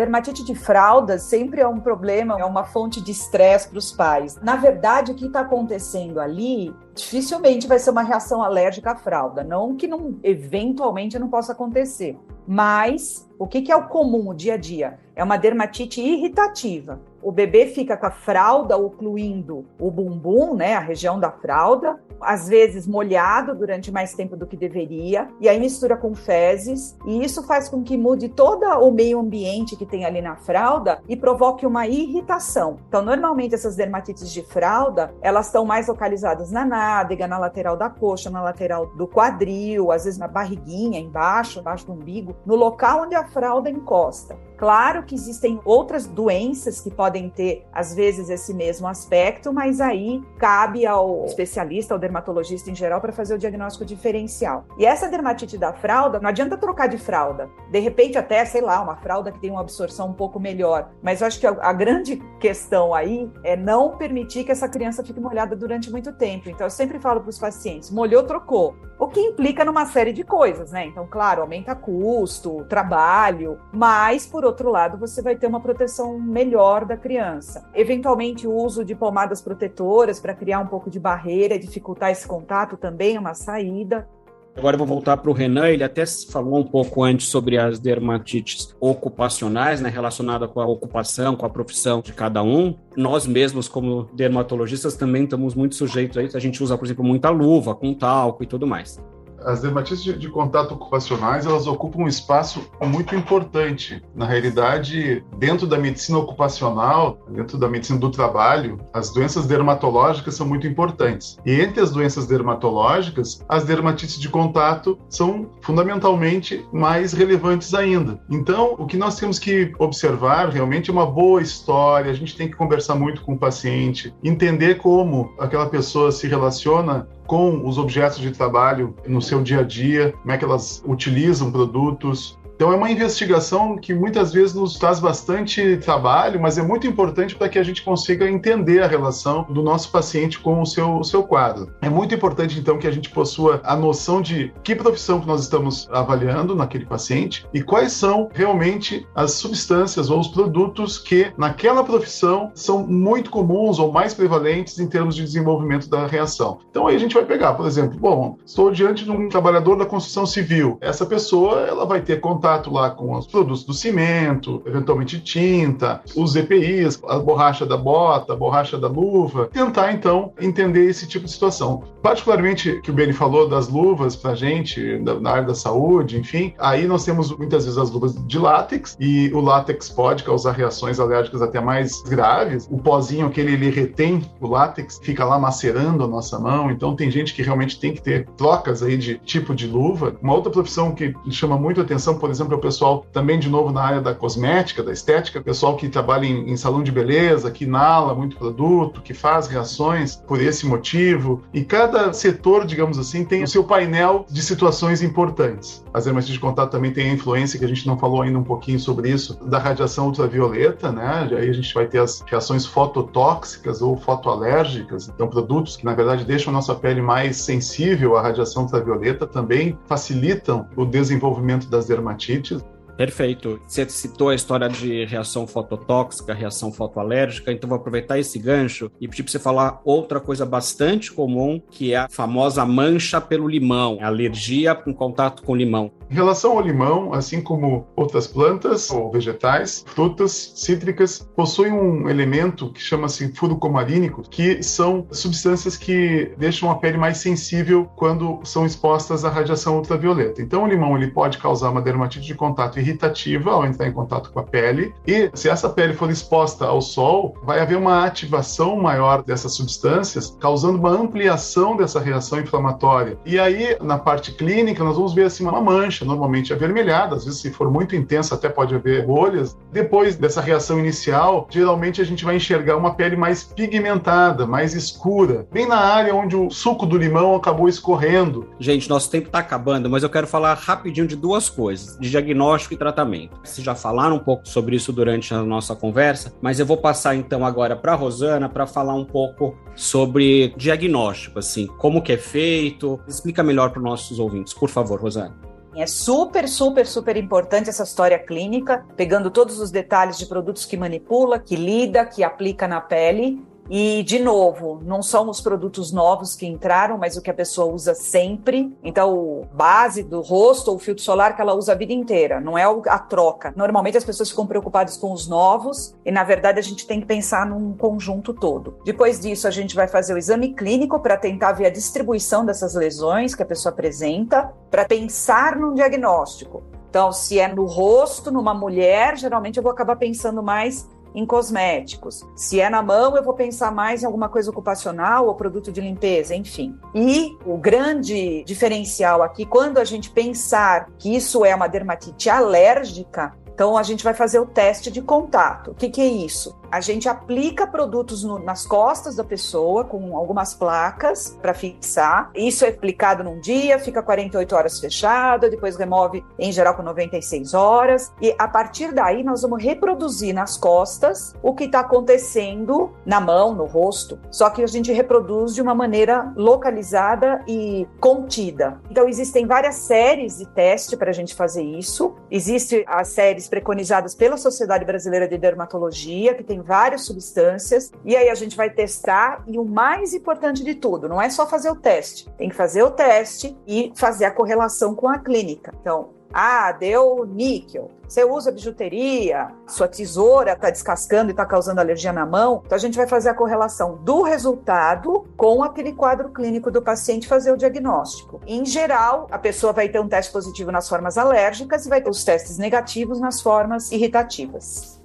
Dermatite 0.00 0.42
de 0.42 0.54
fraldas 0.54 1.24
sempre 1.24 1.60
é 1.60 1.68
um 1.68 1.78
problema, 1.78 2.40
é 2.40 2.44
uma 2.46 2.64
fonte 2.64 3.02
de 3.02 3.10
estresse 3.10 3.68
para 3.68 3.78
os 3.78 3.92
pais. 3.92 4.34
Na 4.40 4.56
verdade, 4.56 5.12
o 5.12 5.14
que 5.14 5.26
está 5.26 5.40
acontecendo 5.40 6.18
ali 6.18 6.74
dificilmente 6.94 7.66
vai 7.66 7.78
ser 7.78 7.90
uma 7.90 8.02
reação 8.02 8.42
alérgica 8.42 8.92
à 8.92 8.96
fralda. 8.96 9.44
Não 9.44 9.76
que 9.76 9.86
não, 9.86 10.18
eventualmente 10.22 11.18
não 11.18 11.28
possa 11.28 11.52
acontecer. 11.52 12.18
Mas 12.52 13.30
o 13.38 13.46
que, 13.46 13.62
que 13.62 13.70
é 13.70 13.76
o 13.76 13.86
comum, 13.86 14.28
o 14.28 14.34
dia 14.34 14.54
a 14.54 14.56
dia? 14.56 14.98
É 15.14 15.22
uma 15.22 15.36
dermatite 15.36 16.00
irritativa. 16.00 17.00
O 17.22 17.30
bebê 17.30 17.66
fica 17.66 17.96
com 17.96 18.06
a 18.06 18.10
fralda 18.10 18.76
ocluindo 18.76 19.64
o 19.78 19.90
bumbum, 19.90 20.54
né, 20.54 20.74
a 20.74 20.80
região 20.80 21.20
da 21.20 21.30
fralda, 21.30 22.00
às 22.20 22.48
vezes 22.48 22.86
molhado 22.86 23.54
durante 23.54 23.90
mais 23.90 24.14
tempo 24.14 24.36
do 24.36 24.46
que 24.46 24.56
deveria, 24.56 25.28
e 25.40 25.48
aí 25.48 25.58
mistura 25.58 25.96
com 25.96 26.14
fezes, 26.14 26.96
e 27.06 27.22
isso 27.24 27.42
faz 27.46 27.68
com 27.68 27.82
que 27.82 27.96
mude 27.96 28.28
todo 28.28 28.64
o 28.64 28.90
meio 28.90 29.18
ambiente 29.18 29.76
que 29.76 29.86
tem 29.86 30.04
ali 30.04 30.20
na 30.20 30.36
fralda 30.36 31.02
e 31.08 31.16
provoque 31.16 31.66
uma 31.66 31.86
irritação. 31.86 32.78
Então, 32.88 33.02
normalmente 33.02 33.54
essas 33.54 33.76
dermatites 33.76 34.30
de 34.30 34.42
fralda, 34.42 35.14
elas 35.22 35.46
estão 35.46 35.64
mais 35.64 35.88
localizadas 35.88 36.50
na 36.50 36.64
nádega, 36.64 37.26
na 37.26 37.38
lateral 37.38 37.76
da 37.76 37.88
coxa, 37.88 38.30
na 38.30 38.42
lateral 38.42 38.86
do 38.86 39.06
quadril, 39.06 39.92
às 39.92 40.04
vezes 40.04 40.18
na 40.18 40.28
barriguinha, 40.28 41.00
embaixo, 41.00 41.60
embaixo 41.60 41.86
do 41.86 41.92
umbigo, 41.92 42.34
no 42.44 42.54
local 42.54 43.02
onde 43.02 43.14
a 43.14 43.24
fralda 43.24 43.70
encosta. 43.70 44.36
Claro 44.60 45.04
que 45.04 45.14
existem 45.14 45.58
outras 45.64 46.06
doenças 46.06 46.82
que 46.82 46.90
podem 46.90 47.30
ter, 47.30 47.66
às 47.72 47.94
vezes, 47.94 48.28
esse 48.28 48.52
mesmo 48.52 48.86
aspecto, 48.86 49.54
mas 49.54 49.80
aí 49.80 50.22
cabe 50.38 50.84
ao 50.84 51.24
especialista, 51.24 51.94
ao 51.94 51.98
dermatologista 51.98 52.70
em 52.70 52.74
geral, 52.74 53.00
para 53.00 53.10
fazer 53.10 53.34
o 53.34 53.38
diagnóstico 53.38 53.86
diferencial. 53.86 54.66
E 54.76 54.84
essa 54.84 55.08
dermatite 55.08 55.56
da 55.56 55.72
fralda, 55.72 56.20
não 56.20 56.28
adianta 56.28 56.58
trocar 56.58 56.88
de 56.88 56.98
fralda. 56.98 57.48
De 57.70 57.78
repente, 57.78 58.18
até, 58.18 58.44
sei 58.44 58.60
lá, 58.60 58.82
uma 58.82 58.96
fralda 58.96 59.32
que 59.32 59.38
tem 59.38 59.50
uma 59.50 59.62
absorção 59.62 60.10
um 60.10 60.12
pouco 60.12 60.38
melhor. 60.38 60.90
Mas 61.02 61.22
eu 61.22 61.26
acho 61.26 61.40
que 61.40 61.46
a, 61.46 61.72
grande 61.72 62.16
questão 62.38 62.92
aí 62.92 63.30
é 63.42 63.56
não 63.56 63.96
permitir 63.96 64.44
que 64.44 64.52
essa 64.52 64.68
criança 64.68 65.02
fique 65.02 65.18
molhada 65.18 65.56
durante 65.56 65.90
muito 65.90 66.12
tempo. 66.12 66.50
Então, 66.50 66.66
eu 66.66 66.70
sempre 66.70 66.98
falo 66.98 67.22
para 67.22 67.30
os 67.30 67.38
pacientes: 67.38 67.90
molhou, 67.90 68.24
trocou. 68.24 68.76
O 68.98 69.08
que 69.08 69.18
implica 69.18 69.64
numa 69.64 69.86
série 69.86 70.12
de 70.12 70.22
coisas, 70.22 70.72
né? 70.72 70.84
Então, 70.84 71.06
claro, 71.06 71.40
aumenta 71.40 71.74
custo, 71.74 72.66
trabalho, 72.68 73.58
mas, 73.72 74.26
por 74.26 74.44
outro 74.50 74.70
lado, 74.70 74.98
você 74.98 75.22
vai 75.22 75.36
ter 75.36 75.46
uma 75.46 75.60
proteção 75.60 76.18
melhor 76.18 76.84
da 76.84 76.96
criança. 76.96 77.68
Eventualmente, 77.74 78.46
o 78.46 78.52
uso 78.52 78.84
de 78.84 78.94
pomadas 78.94 79.40
protetoras 79.40 80.20
para 80.20 80.34
criar 80.34 80.60
um 80.60 80.66
pouco 80.66 80.90
de 80.90 81.00
barreira, 81.00 81.58
dificultar 81.58 82.10
esse 82.10 82.26
contato 82.26 82.76
também 82.76 83.16
é 83.16 83.20
uma 83.20 83.34
saída. 83.34 84.08
Agora 84.56 84.74
eu 84.74 84.78
vou 84.78 84.86
voltar 84.86 85.16
para 85.16 85.30
o 85.30 85.32
Renan, 85.32 85.68
ele 85.68 85.84
até 85.84 86.04
falou 86.04 86.58
um 86.58 86.64
pouco 86.64 87.04
antes 87.04 87.28
sobre 87.28 87.56
as 87.56 87.78
dermatites 87.78 88.74
ocupacionais, 88.80 89.80
né, 89.80 89.88
relacionada 89.88 90.48
com 90.48 90.60
a 90.60 90.66
ocupação, 90.66 91.36
com 91.36 91.46
a 91.46 91.48
profissão 91.48 92.00
de 92.00 92.12
cada 92.12 92.42
um. 92.42 92.74
Nós 92.96 93.26
mesmos, 93.26 93.68
como 93.68 94.10
dermatologistas, 94.12 94.96
também 94.96 95.24
estamos 95.24 95.54
muito 95.54 95.76
sujeitos 95.76 96.18
a 96.18 96.22
isso. 96.24 96.36
A 96.36 96.40
gente 96.40 96.62
usa, 96.62 96.76
por 96.76 96.84
exemplo, 96.84 97.04
muita 97.04 97.30
luva, 97.30 97.74
com 97.74 97.94
talco 97.94 98.42
e 98.42 98.46
tudo 98.46 98.66
mais 98.66 99.00
as 99.44 99.60
dermatites 99.60 100.02
de, 100.02 100.12
de, 100.16 100.28
contato 100.28 100.72
ocupacionais 100.74 101.46
elas 101.46 101.66
ocupam 101.66 102.02
um 102.02 102.08
espaço 102.08 102.70
muito 102.82 103.14
importante. 103.14 104.02
Na 104.14 104.26
realidade, 104.26 105.24
dentro 105.38 105.66
da 105.66 105.78
medicina 105.78 106.18
ocupacional, 106.18 107.18
dentro 107.28 107.58
da 107.58 107.68
medicina 107.68 107.98
do 107.98 108.10
trabalho, 108.10 108.78
as 108.92 109.12
doenças 109.12 109.46
dermatológicas 109.46 110.34
são 110.34 110.46
muito 110.46 110.66
importantes. 110.66 111.36
E 111.44 111.60
entre 111.60 111.80
as 111.80 111.90
doenças 111.90 112.26
dermatológicas, 112.26 113.44
as 113.48 113.64
dermatites 113.64 114.18
de 114.18 114.28
contato 114.28 114.98
são 115.08 115.50
fundamentalmente 115.60 116.66
mais 116.72 117.12
relevantes 117.12 117.74
ainda. 117.74 118.20
Então, 118.30 118.74
o 118.78 118.86
que 118.86 118.96
nós 118.96 119.16
temos 119.16 119.38
que 119.38 119.72
observar 119.78 120.48
realmente 120.48 120.90
é 120.90 120.92
uma 120.92 121.06
boa 121.06 121.42
história, 121.42 122.10
a 122.10 122.14
gente 122.14 122.36
tem 122.36 122.48
que 122.48 122.56
conversar 122.56 122.94
muito 122.94 123.22
com 123.22 123.34
o 123.34 123.38
paciente, 123.38 124.14
entender 124.22 124.76
como 124.76 125.32
aquela 125.38 125.66
pessoa 125.66 126.12
se 126.12 126.26
relaciona 126.26 127.08
com 127.30 127.64
os 127.64 127.78
objetos 127.78 128.18
de 128.18 128.32
trabalho 128.32 128.92
no 129.06 129.22
seu 129.22 129.40
dia 129.40 129.60
a 129.60 129.62
dia, 129.62 130.12
como 130.20 130.32
é 130.32 130.36
que 130.36 130.44
elas 130.44 130.82
utilizam 130.84 131.52
produtos, 131.52 132.36
então 132.60 132.74
é 132.74 132.76
uma 132.76 132.90
investigação 132.90 133.78
que 133.78 133.94
muitas 133.94 134.34
vezes 134.34 134.54
nos 134.54 134.76
traz 134.76 135.00
bastante 135.00 135.78
trabalho, 135.78 136.38
mas 136.38 136.58
é 136.58 136.62
muito 136.62 136.86
importante 136.86 137.34
para 137.34 137.48
que 137.48 137.58
a 137.58 137.62
gente 137.62 137.82
consiga 137.82 138.30
entender 138.30 138.82
a 138.82 138.86
relação 138.86 139.46
do 139.48 139.62
nosso 139.62 139.90
paciente 139.90 140.38
com 140.38 140.60
o 140.60 140.66
seu, 140.66 140.98
o 140.98 141.02
seu 141.02 141.22
quadro. 141.22 141.72
É 141.80 141.88
muito 141.88 142.14
importante 142.14 142.58
então 142.58 142.78
que 142.78 142.86
a 142.86 142.90
gente 142.90 143.08
possua 143.08 143.62
a 143.64 143.74
noção 143.74 144.20
de 144.20 144.52
que 144.62 144.76
profissão 144.76 145.22
que 145.22 145.26
nós 145.26 145.40
estamos 145.40 145.88
avaliando 145.90 146.54
naquele 146.54 146.84
paciente 146.84 147.46
e 147.54 147.62
quais 147.62 147.92
são 147.92 148.28
realmente 148.34 149.08
as 149.14 149.32
substâncias 149.32 150.10
ou 150.10 150.20
os 150.20 150.28
produtos 150.28 150.98
que 150.98 151.32
naquela 151.38 151.82
profissão 151.82 152.52
são 152.54 152.86
muito 152.86 153.30
comuns 153.30 153.78
ou 153.78 153.90
mais 153.90 154.12
prevalentes 154.12 154.78
em 154.78 154.86
termos 154.86 155.16
de 155.16 155.24
desenvolvimento 155.24 155.88
da 155.88 156.06
reação. 156.06 156.58
Então 156.70 156.86
aí 156.86 156.96
a 156.96 157.00
gente 157.00 157.14
vai 157.14 157.24
pegar, 157.24 157.54
por 157.54 157.66
exemplo, 157.66 157.98
bom, 157.98 158.36
estou 158.44 158.70
diante 158.70 159.02
de 159.02 159.10
um 159.10 159.30
trabalhador 159.30 159.78
da 159.78 159.86
construção 159.86 160.26
civil. 160.26 160.76
Essa 160.82 161.06
pessoa 161.06 161.62
ela 161.62 161.86
vai 161.86 162.02
ter 162.02 162.20
contato 162.20 162.49
contato 162.50 162.72
lá 162.72 162.90
com 162.90 163.16
os 163.16 163.26
produtos 163.26 163.64
do 163.64 163.72
cimento, 163.72 164.62
eventualmente 164.66 165.20
tinta, 165.20 166.00
os 166.16 166.34
EPIs, 166.34 167.00
a 167.06 167.18
borracha 167.18 167.64
da 167.64 167.76
bota, 167.76 168.32
a 168.32 168.36
borracha 168.36 168.76
da 168.76 168.88
luva, 168.88 169.48
tentar 169.52 169.92
então 169.92 170.32
entender 170.40 170.86
esse 170.86 171.06
tipo 171.06 171.26
de 171.26 171.30
situação. 171.30 171.84
Particularmente 172.02 172.80
que 172.82 172.90
o 172.90 172.94
Beni 172.94 173.12
falou 173.12 173.48
das 173.48 173.68
luvas 173.68 174.16
para 174.16 174.34
gente, 174.34 174.98
na 175.20 175.30
área 175.30 175.46
da 175.46 175.54
saúde, 175.54 176.18
enfim, 176.18 176.54
aí 176.58 176.86
nós 176.86 177.04
temos 177.04 177.30
muitas 177.36 177.64
vezes 177.64 177.78
as 177.78 177.90
luvas 177.90 178.14
de 178.26 178.38
látex 178.38 178.96
e 178.98 179.30
o 179.32 179.40
látex 179.40 179.88
pode 179.88 180.24
causar 180.24 180.52
reações 180.52 180.98
alérgicas 180.98 181.42
até 181.42 181.60
mais 181.60 182.02
graves. 182.02 182.66
O 182.70 182.78
pozinho 182.78 183.26
aquele 183.26 183.52
ele 183.52 183.70
retém 183.70 184.22
o 184.40 184.48
látex, 184.48 184.98
fica 185.02 185.24
lá 185.24 185.38
macerando 185.38 186.04
a 186.04 186.08
nossa 186.08 186.38
mão, 186.38 186.70
então 186.70 186.96
tem 186.96 187.10
gente 187.10 187.34
que 187.34 187.42
realmente 187.42 187.78
tem 187.78 187.92
que 187.92 188.02
ter 188.02 188.26
trocas 188.36 188.82
aí 188.82 188.96
de 188.96 189.18
tipo 189.18 189.54
de 189.54 189.66
luva. 189.66 190.16
Uma 190.22 190.34
outra 190.34 190.50
profissão 190.50 190.92
que 190.92 191.14
chama 191.30 191.56
muito 191.56 191.80
atenção, 191.80 192.18
por 192.18 192.30
exemplo, 192.30 192.39
é 192.40 192.54
o 192.54 192.58
pessoal 192.58 193.06
também 193.12 193.38
de 193.38 193.48
novo 193.48 193.72
na 193.72 193.82
área 193.82 194.00
da 194.00 194.14
cosmética, 194.14 194.82
da 194.82 194.92
estética, 194.92 195.40
pessoal 195.40 195.76
que 195.76 195.88
trabalha 195.88 196.26
em, 196.26 196.50
em 196.50 196.56
salão 196.56 196.82
de 196.82 196.92
beleza, 196.92 197.50
que 197.50 197.64
inala 197.64 198.14
muito 198.14 198.36
produto, 198.36 199.00
que 199.00 199.14
faz 199.14 199.46
reações 199.46 200.16
por 200.16 200.40
esse 200.40 200.66
motivo. 200.66 201.42
E 201.52 201.64
cada 201.64 202.12
setor, 202.12 202.64
digamos 202.64 202.98
assim, 202.98 203.24
tem 203.24 203.42
o 203.42 203.48
seu 203.48 203.64
painel 203.64 204.26
de 204.30 204.42
situações 204.42 205.02
importantes. 205.02 205.84
As 205.92 206.04
dermatites 206.04 206.34
de 206.34 206.40
contato 206.40 206.70
também 206.70 206.92
tem 206.92 207.10
a 207.10 207.12
influência, 207.12 207.58
que 207.58 207.64
a 207.64 207.68
gente 207.68 207.86
não 207.86 207.98
falou 207.98 208.22
ainda 208.22 208.38
um 208.38 208.44
pouquinho 208.44 208.78
sobre 208.78 209.10
isso, 209.10 209.38
da 209.44 209.58
radiação 209.58 210.06
ultravioleta, 210.06 210.92
né? 210.92 211.28
Aí 211.30 211.48
a 211.48 211.52
gente 211.52 211.72
vai 211.74 211.86
ter 211.86 211.98
as 211.98 212.22
reações 212.26 212.64
fototóxicas 212.64 213.82
ou 213.82 213.96
fotoalérgicas, 213.96 215.08
então 215.08 215.28
produtos 215.28 215.76
que 215.76 215.84
na 215.84 215.94
verdade 215.94 216.24
deixam 216.24 216.52
a 216.52 216.54
nossa 216.54 216.74
pele 216.74 217.02
mais 217.02 217.36
sensível 217.36 218.16
à 218.16 218.22
radiação 218.22 218.64
ultravioleta 218.64 219.26
também 219.26 219.78
facilitam 219.86 220.68
o 220.76 220.84
desenvolvimento 220.84 221.68
das 221.68 221.86
dermatites. 221.86 222.19
hepatites 222.26 222.79
Perfeito. 223.00 223.58
Você 223.66 223.88
citou 223.88 224.28
a 224.28 224.34
história 224.34 224.68
de 224.68 225.06
reação 225.06 225.46
fototóxica, 225.46 226.34
reação 226.34 226.70
fotoalérgica, 226.70 227.50
então 227.50 227.66
vou 227.66 227.78
aproveitar 227.78 228.18
esse 228.18 228.38
gancho 228.38 228.90
e 229.00 229.08
pedir 229.08 229.22
para 229.22 229.32
você 229.32 229.38
falar 229.38 229.80
outra 229.86 230.20
coisa 230.20 230.44
bastante 230.44 231.10
comum, 231.10 231.62
que 231.70 231.94
é 231.94 231.96
a 231.96 232.08
famosa 232.10 232.62
mancha 232.66 233.18
pelo 233.18 233.48
limão, 233.48 233.96
alergia 234.02 234.78
em 234.86 234.92
contato 234.92 235.42
com 235.42 235.56
limão. 235.56 235.90
Em 236.10 236.14
relação 236.14 236.58
ao 236.58 236.60
limão, 236.60 237.14
assim 237.14 237.40
como 237.40 237.86
outras 237.96 238.26
plantas 238.26 238.90
ou 238.90 239.12
vegetais, 239.12 239.84
frutas 239.86 240.52
cítricas 240.56 241.26
possuem 241.36 241.72
um 241.72 242.08
elemento 242.08 242.72
que 242.72 242.80
chama-se 242.80 243.32
furucomarínico, 243.32 244.28
que 244.28 244.60
são 244.60 245.06
substâncias 245.12 245.76
que 245.76 246.34
deixam 246.36 246.68
a 246.68 246.74
pele 246.74 246.98
mais 246.98 247.18
sensível 247.18 247.88
quando 247.94 248.40
são 248.42 248.66
expostas 248.66 249.24
à 249.24 249.30
radiação 249.30 249.76
ultravioleta. 249.76 250.42
Então, 250.42 250.64
o 250.64 250.66
limão 250.66 250.96
ele 250.96 251.12
pode 251.12 251.38
causar 251.38 251.70
uma 251.70 251.80
dermatite 251.80 252.26
de 252.26 252.34
contato 252.34 252.80
irritativa 252.90 253.50
ao 253.50 253.64
entrar 253.64 253.86
em 253.86 253.92
contato 253.92 254.30
com 254.30 254.40
a 254.40 254.42
pele, 254.42 254.94
e 255.06 255.30
se 255.34 255.48
essa 255.48 255.68
pele 255.68 255.94
for 255.94 256.10
exposta 256.10 256.66
ao 256.66 256.82
sol, 256.82 257.34
vai 257.42 257.60
haver 257.60 257.76
uma 257.76 258.04
ativação 258.04 258.76
maior 258.76 259.22
dessas 259.22 259.54
substâncias, 259.54 260.36
causando 260.40 260.78
uma 260.78 260.90
ampliação 260.90 261.76
dessa 261.76 262.00
reação 262.00 262.40
inflamatória. 262.40 263.18
E 263.24 263.38
aí, 263.38 263.76
na 263.80 263.98
parte 263.98 264.32
clínica, 264.32 264.84
nós 264.84 264.96
vamos 264.96 265.14
ver 265.14 265.24
assim 265.24 265.44
uma 265.44 265.60
mancha 265.60 266.04
normalmente 266.04 266.52
avermelhada, 266.52 267.16
às 267.16 267.24
vezes 267.24 267.40
se 267.40 267.50
for 267.50 267.70
muito 267.70 267.96
intensa 267.96 268.34
até 268.34 268.48
pode 268.48 268.74
haver 268.74 269.06
bolhas. 269.06 269.56
Depois 269.72 270.16
dessa 270.16 270.40
reação 270.40 270.78
inicial, 270.78 271.46
geralmente 271.50 272.00
a 272.00 272.04
gente 272.04 272.24
vai 272.24 272.36
enxergar 272.36 272.76
uma 272.76 272.94
pele 272.94 273.16
mais 273.16 273.42
pigmentada, 273.42 274.46
mais 274.46 274.74
escura, 274.74 275.46
bem 275.52 275.66
na 275.66 275.78
área 275.78 276.14
onde 276.14 276.36
o 276.36 276.50
suco 276.50 276.86
do 276.86 276.96
limão 276.96 277.34
acabou 277.34 277.68
escorrendo. 277.68 278.48
Gente, 278.58 278.88
nosso 278.88 279.10
tempo 279.10 279.26
está 279.26 279.38
acabando, 279.38 279.88
mas 279.88 280.02
eu 280.02 280.10
quero 280.10 280.26
falar 280.26 280.54
rapidinho 280.54 281.06
de 281.06 281.16
duas 281.16 281.48
coisas, 281.48 281.98
de 281.98 282.10
diagnóstico 282.10 282.74
e 282.74 282.76
tratamento. 282.80 283.38
Vocês 283.44 283.62
já 283.62 283.74
falaram 283.74 284.16
um 284.16 284.18
pouco 284.18 284.48
sobre 284.48 284.74
isso 284.74 284.90
durante 284.90 285.34
a 285.34 285.42
nossa 285.42 285.76
conversa, 285.76 286.32
mas 286.40 286.58
eu 286.58 286.64
vou 286.64 286.78
passar 286.78 287.14
então 287.14 287.44
agora 287.44 287.76
para 287.76 287.94
Rosana 287.94 288.48
para 288.48 288.66
falar 288.66 288.94
um 288.94 289.04
pouco 289.04 289.54
sobre 289.76 290.54
diagnóstico, 290.56 291.38
assim, 291.38 291.66
como 291.66 292.00
que 292.00 292.12
é 292.12 292.16
feito. 292.16 292.98
Explica 293.06 293.42
melhor 293.42 293.70
para 293.70 293.80
os 293.80 293.84
nossos 293.84 294.18
ouvintes, 294.18 294.54
por 294.54 294.70
favor, 294.70 294.98
Rosana. 294.98 295.36
É 295.76 295.86
super, 295.86 296.48
super, 296.48 296.86
super 296.86 297.16
importante 297.16 297.68
essa 297.68 297.84
história 297.84 298.18
clínica, 298.18 298.84
pegando 298.96 299.30
todos 299.30 299.60
os 299.60 299.70
detalhes 299.70 300.18
de 300.18 300.26
produtos 300.26 300.64
que 300.64 300.76
manipula, 300.76 301.38
que 301.38 301.54
lida, 301.54 302.04
que 302.04 302.24
aplica 302.24 302.66
na 302.66 302.80
pele 302.80 303.40
e, 303.70 304.02
de 304.02 304.18
novo, 304.18 304.80
não 304.84 305.00
são 305.00 305.30
os 305.30 305.40
produtos 305.40 305.92
novos 305.92 306.34
que 306.34 306.44
entraram, 306.44 306.98
mas 306.98 307.16
o 307.16 307.22
que 307.22 307.30
a 307.30 307.34
pessoa 307.34 307.72
usa 307.72 307.94
sempre. 307.94 308.76
Então, 308.82 309.48
base 309.52 310.02
do 310.02 310.20
rosto 310.20 310.72
ou 310.72 310.78
filtro 310.78 311.04
solar 311.04 311.36
que 311.36 311.40
ela 311.40 311.54
usa 311.54 311.70
a 311.70 311.76
vida 311.76 311.92
inteira, 311.92 312.40
não 312.40 312.58
é 312.58 312.64
a 312.64 312.98
troca. 312.98 313.54
Normalmente 313.56 313.96
as 313.96 314.04
pessoas 314.04 314.28
ficam 314.28 314.44
preocupadas 314.44 314.96
com 314.96 315.12
os 315.12 315.28
novos 315.28 315.94
e, 316.04 316.10
na 316.10 316.24
verdade, 316.24 316.58
a 316.58 316.62
gente 316.62 316.84
tem 316.84 317.00
que 317.00 317.06
pensar 317.06 317.46
num 317.46 317.72
conjunto 317.76 318.34
todo. 318.34 318.76
Depois 318.84 319.20
disso, 319.20 319.46
a 319.46 319.52
gente 319.52 319.76
vai 319.76 319.86
fazer 319.86 320.14
o 320.14 320.18
exame 320.18 320.52
clínico 320.52 320.98
para 320.98 321.16
tentar 321.16 321.52
ver 321.52 321.66
a 321.66 321.70
distribuição 321.70 322.44
dessas 322.44 322.74
lesões 322.74 323.36
que 323.36 323.42
a 323.44 323.46
pessoa 323.46 323.72
apresenta, 323.72 324.52
para 324.68 324.84
pensar 324.84 325.54
num 325.54 325.74
diagnóstico. 325.74 326.64
Então, 326.88 327.12
se 327.12 327.38
é 327.38 327.46
no 327.46 327.66
rosto, 327.66 328.32
numa 328.32 328.52
mulher, 328.52 329.16
geralmente 329.16 329.58
eu 329.58 329.62
vou 329.62 329.70
acabar 329.70 329.94
pensando 329.94 330.42
mais 330.42 330.88
em 331.14 331.26
cosméticos. 331.26 332.26
Se 332.34 332.60
é 332.60 332.68
na 332.68 332.82
mão, 332.82 333.16
eu 333.16 333.22
vou 333.22 333.34
pensar 333.34 333.72
mais 333.72 334.02
em 334.02 334.06
alguma 334.06 334.28
coisa 334.28 334.50
ocupacional 334.50 335.26
ou 335.26 335.34
produto 335.34 335.72
de 335.72 335.80
limpeza, 335.80 336.34
enfim. 336.34 336.78
E 336.94 337.36
o 337.44 337.56
grande 337.56 338.44
diferencial 338.44 339.22
aqui, 339.22 339.44
quando 339.44 339.78
a 339.78 339.84
gente 339.84 340.10
pensar 340.10 340.88
que 340.98 341.14
isso 341.14 341.44
é 341.44 341.54
uma 341.54 341.68
dermatite 341.68 342.28
alérgica, 342.28 343.34
então 343.52 343.76
a 343.76 343.82
gente 343.82 344.02
vai 344.02 344.14
fazer 344.14 344.38
o 344.38 344.46
teste 344.46 344.90
de 344.90 345.02
contato. 345.02 345.72
O 345.72 345.74
que, 345.74 345.90
que 345.90 346.00
é 346.00 346.06
isso? 346.06 346.58
A 346.70 346.80
gente 346.80 347.08
aplica 347.08 347.66
produtos 347.66 348.22
no, 348.22 348.38
nas 348.38 348.64
costas 348.64 349.16
da 349.16 349.24
pessoa 349.24 349.84
com 349.84 350.16
algumas 350.16 350.54
placas 350.54 351.36
para 351.42 351.52
fixar. 351.52 352.30
Isso 352.34 352.64
é 352.64 352.68
aplicado 352.68 353.24
num 353.24 353.40
dia, 353.40 353.78
fica 353.78 354.02
48 354.02 354.54
horas 354.54 354.78
fechado, 354.78 355.50
depois 355.50 355.76
remove 355.76 356.24
em 356.38 356.52
geral 356.52 356.74
com 356.74 356.82
96 356.82 357.54
horas. 357.54 358.12
E 358.20 358.34
a 358.38 358.46
partir 358.46 358.92
daí 358.92 359.24
nós 359.24 359.42
vamos 359.42 359.62
reproduzir 359.62 360.32
nas 360.32 360.56
costas 360.56 361.34
o 361.42 361.54
que 361.54 361.64
está 361.64 361.80
acontecendo 361.80 362.92
na 363.04 363.20
mão, 363.20 363.52
no 363.52 363.64
rosto. 363.64 364.18
Só 364.30 364.48
que 364.50 364.62
a 364.62 364.66
gente 364.66 364.92
reproduz 364.92 365.54
de 365.54 365.62
uma 365.62 365.74
maneira 365.74 366.32
localizada 366.36 367.42
e 367.48 367.86
contida. 367.98 368.80
Então 368.90 369.08
existem 369.08 369.46
várias 369.46 369.74
séries 369.74 370.38
de 370.38 370.46
teste 370.46 370.96
para 370.96 371.10
a 371.10 371.14
gente 371.14 371.34
fazer 371.34 371.62
isso. 371.62 372.14
Existem 372.30 372.84
as 372.86 373.08
séries 373.08 373.48
preconizadas 373.48 374.14
pela 374.14 374.36
Sociedade 374.36 374.84
Brasileira 374.84 375.26
de 375.26 375.36
Dermatologia, 375.36 376.34
que 376.34 376.44
tem 376.44 376.59
várias 376.62 377.02
substâncias, 377.04 377.92
e 378.04 378.16
aí 378.16 378.28
a 378.28 378.34
gente 378.34 378.56
vai 378.56 378.70
testar, 378.70 379.42
e 379.46 379.58
o 379.58 379.64
mais 379.64 380.14
importante 380.14 380.64
de 380.64 380.74
tudo, 380.74 381.08
não 381.08 381.20
é 381.20 381.30
só 381.30 381.46
fazer 381.46 381.70
o 381.70 381.76
teste, 381.76 382.28
tem 382.36 382.48
que 382.48 382.54
fazer 382.54 382.82
o 382.82 382.90
teste 382.90 383.56
e 383.66 383.92
fazer 383.94 384.24
a 384.24 384.30
correlação 384.30 384.94
com 384.94 385.08
a 385.08 385.18
clínica. 385.18 385.72
Então, 385.80 386.10
ah, 386.32 386.70
deu 386.72 387.24
níquel. 387.26 387.90
Você 388.06 388.24
usa 388.24 388.52
bijuteria, 388.52 389.48
sua 389.66 389.88
tesoura 389.88 390.52
está 390.52 390.70
descascando 390.70 391.30
e 391.30 391.32
está 391.32 391.44
causando 391.44 391.80
alergia 391.80 392.12
na 392.12 392.24
mão. 392.24 392.62
Então 392.64 392.76
a 392.76 392.80
gente 392.80 392.96
vai 392.96 393.06
fazer 393.06 393.30
a 393.30 393.34
correlação 393.34 393.96
do 394.02 394.22
resultado 394.22 395.26
com 395.36 395.62
aquele 395.62 395.92
quadro 395.92 396.30
clínico 396.30 396.70
do 396.70 396.82
paciente 396.82 397.28
fazer 397.28 397.52
o 397.52 397.56
diagnóstico. 397.56 398.40
Em 398.46 398.64
geral, 398.64 399.26
a 399.30 399.38
pessoa 399.38 399.72
vai 399.72 399.88
ter 399.88 400.00
um 400.00 400.08
teste 400.08 400.32
positivo 400.32 400.72
nas 400.72 400.88
formas 400.88 401.18
alérgicas 401.18 401.86
e 401.86 401.88
vai 401.88 402.00
ter 402.00 402.10
os 402.10 402.24
testes 402.24 402.58
negativos 402.58 403.20
nas 403.20 403.40
formas 403.40 403.90
irritativas. 403.90 404.99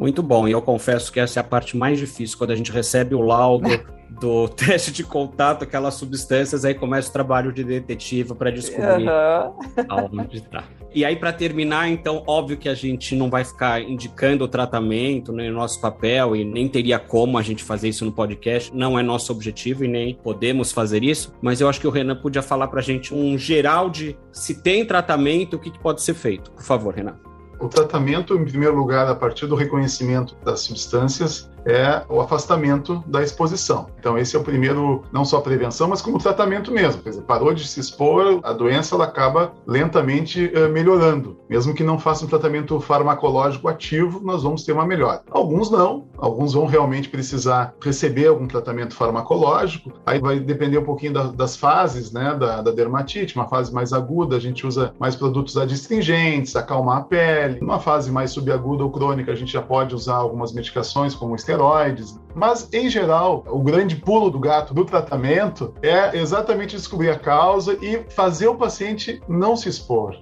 Muito 0.00 0.22
bom. 0.22 0.48
E 0.48 0.52
eu 0.52 0.62
confesso 0.62 1.12
que 1.12 1.20
essa 1.20 1.38
é 1.38 1.42
a 1.42 1.44
parte 1.44 1.76
mais 1.76 1.98
difícil, 1.98 2.38
quando 2.38 2.52
a 2.52 2.56
gente 2.56 2.72
recebe 2.72 3.14
o 3.14 3.20
laudo 3.20 3.68
do 4.18 4.48
teste 4.56 4.90
de 4.90 5.04
contato, 5.04 5.62
aquelas 5.62 5.94
substâncias, 5.94 6.64
aí 6.64 6.74
começa 6.74 7.10
o 7.10 7.12
trabalho 7.12 7.52
de 7.52 7.62
detetive 7.62 8.34
para 8.34 8.50
descobrir 8.50 9.06
uhum. 9.06 9.54
aonde 9.88 10.38
está. 10.38 10.64
E 10.92 11.04
aí, 11.04 11.14
para 11.14 11.32
terminar, 11.32 11.88
então, 11.88 12.24
óbvio 12.26 12.56
que 12.56 12.68
a 12.68 12.74
gente 12.74 13.14
não 13.14 13.30
vai 13.30 13.44
ficar 13.44 13.80
indicando 13.80 14.44
o 14.44 14.48
tratamento, 14.48 15.32
nem 15.32 15.50
o 15.50 15.52
nosso 15.52 15.80
papel, 15.80 16.34
e 16.34 16.44
nem 16.44 16.66
teria 16.66 16.98
como 16.98 17.38
a 17.38 17.42
gente 17.42 17.62
fazer 17.62 17.90
isso 17.90 18.04
no 18.04 18.10
podcast. 18.10 18.74
Não 18.74 18.98
é 18.98 19.02
nosso 19.02 19.30
objetivo 19.30 19.84
e 19.84 19.88
nem 19.88 20.14
podemos 20.14 20.72
fazer 20.72 21.04
isso. 21.04 21.32
Mas 21.40 21.60
eu 21.60 21.68
acho 21.68 21.78
que 21.78 21.86
o 21.86 21.90
Renan 21.90 22.16
podia 22.16 22.42
falar 22.42 22.66
para 22.66 22.80
a 22.80 22.82
gente 22.82 23.14
um 23.14 23.38
geral 23.38 23.88
de 23.88 24.16
se 24.32 24.62
tem 24.62 24.84
tratamento, 24.84 25.54
o 25.54 25.58
que, 25.60 25.70
que 25.70 25.78
pode 25.78 26.02
ser 26.02 26.14
feito. 26.14 26.50
Por 26.50 26.64
favor, 26.64 26.92
Renan. 26.92 27.29
O 27.60 27.68
tratamento, 27.68 28.34
em 28.34 28.44
primeiro 28.44 28.74
lugar, 28.74 29.06
a 29.06 29.14
partir 29.14 29.46
do 29.46 29.54
reconhecimento 29.54 30.34
das 30.42 30.60
substâncias, 30.60 31.50
é 31.66 32.02
o 32.08 32.20
afastamento 32.20 33.02
da 33.06 33.22
exposição. 33.22 33.86
Então, 33.98 34.18
esse 34.18 34.36
é 34.36 34.38
o 34.38 34.42
primeiro, 34.42 35.02
não 35.12 35.24
só 35.24 35.40
prevenção, 35.40 35.88
mas 35.88 36.02
como 36.02 36.18
tratamento 36.18 36.72
mesmo. 36.72 37.02
Quer 37.02 37.10
dizer, 37.10 37.22
parou 37.22 37.52
de 37.52 37.66
se 37.66 37.80
expor, 37.80 38.40
a 38.42 38.52
doença 38.52 38.94
ela 38.94 39.04
acaba 39.04 39.52
lentamente 39.66 40.46
uh, 40.46 40.68
melhorando. 40.70 41.38
Mesmo 41.48 41.74
que 41.74 41.84
não 41.84 41.98
faça 41.98 42.24
um 42.24 42.28
tratamento 42.28 42.80
farmacológico 42.80 43.68
ativo, 43.68 44.20
nós 44.20 44.42
vamos 44.42 44.64
ter 44.64 44.72
uma 44.72 44.86
melhora. 44.86 45.22
Alguns 45.30 45.70
não, 45.70 46.06
alguns 46.16 46.52
vão 46.52 46.66
realmente 46.66 47.08
precisar 47.08 47.74
receber 47.82 48.28
algum 48.28 48.46
tratamento 48.46 48.94
farmacológico. 48.94 49.92
Aí 50.06 50.18
vai 50.18 50.38
depender 50.40 50.78
um 50.78 50.84
pouquinho 50.84 51.12
da, 51.12 51.24
das 51.24 51.56
fases 51.56 52.12
né, 52.12 52.34
da, 52.38 52.62
da 52.62 52.70
dermatite. 52.70 53.36
Uma 53.36 53.48
fase 53.48 53.72
mais 53.72 53.92
aguda, 53.92 54.36
a 54.36 54.40
gente 54.40 54.66
usa 54.66 54.94
mais 54.98 55.16
produtos 55.16 55.56
adstringentes, 55.56 56.56
acalmar 56.56 56.98
a 56.98 57.02
pele. 57.02 57.60
Numa 57.60 57.80
fase 57.80 58.10
mais 58.10 58.30
subaguda 58.30 58.84
ou 58.84 58.90
crônica, 58.90 59.32
a 59.32 59.34
gente 59.34 59.52
já 59.52 59.62
pode 59.62 59.94
usar 59.94 60.16
algumas 60.16 60.52
medicações 60.52 61.14
como 61.14 61.34
esteroides. 61.50 62.18
Mas, 62.34 62.68
em 62.72 62.88
geral, 62.88 63.44
o 63.48 63.58
grande 63.58 63.96
pulo 63.96 64.30
do 64.30 64.38
gato 64.38 64.72
do 64.72 64.84
tratamento 64.84 65.74
é 65.82 66.16
exatamente 66.16 66.76
descobrir 66.76 67.10
a 67.10 67.18
causa 67.18 67.76
e 67.82 68.04
fazer 68.10 68.48
o 68.48 68.54
paciente 68.54 69.20
não 69.28 69.56
se 69.56 69.68
expor. 69.68 70.16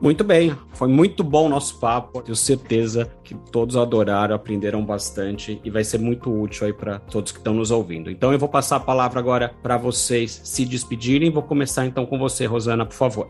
Muito 0.00 0.24
bem, 0.24 0.56
foi 0.72 0.88
muito 0.88 1.22
bom 1.22 1.44
o 1.44 1.48
nosso 1.50 1.78
papo. 1.78 2.22
Tenho 2.22 2.36
certeza 2.36 3.12
que 3.22 3.34
todos 3.34 3.76
adoraram, 3.76 4.34
aprenderam 4.34 4.82
bastante 4.82 5.60
e 5.62 5.68
vai 5.68 5.84
ser 5.84 5.98
muito 5.98 6.32
útil 6.32 6.66
aí 6.66 6.72
para 6.72 6.98
todos 6.98 7.32
que 7.32 7.38
estão 7.38 7.52
nos 7.52 7.70
ouvindo. 7.70 8.10
Então 8.10 8.32
eu 8.32 8.38
vou 8.38 8.48
passar 8.48 8.76
a 8.76 8.80
palavra 8.80 9.20
agora 9.20 9.54
para 9.62 9.76
vocês 9.76 10.40
se 10.42 10.64
despedirem. 10.64 11.30
Vou 11.30 11.42
começar 11.42 11.84
então 11.84 12.06
com 12.06 12.18
você, 12.18 12.46
Rosana, 12.46 12.86
por 12.86 12.94
favor. 12.94 13.28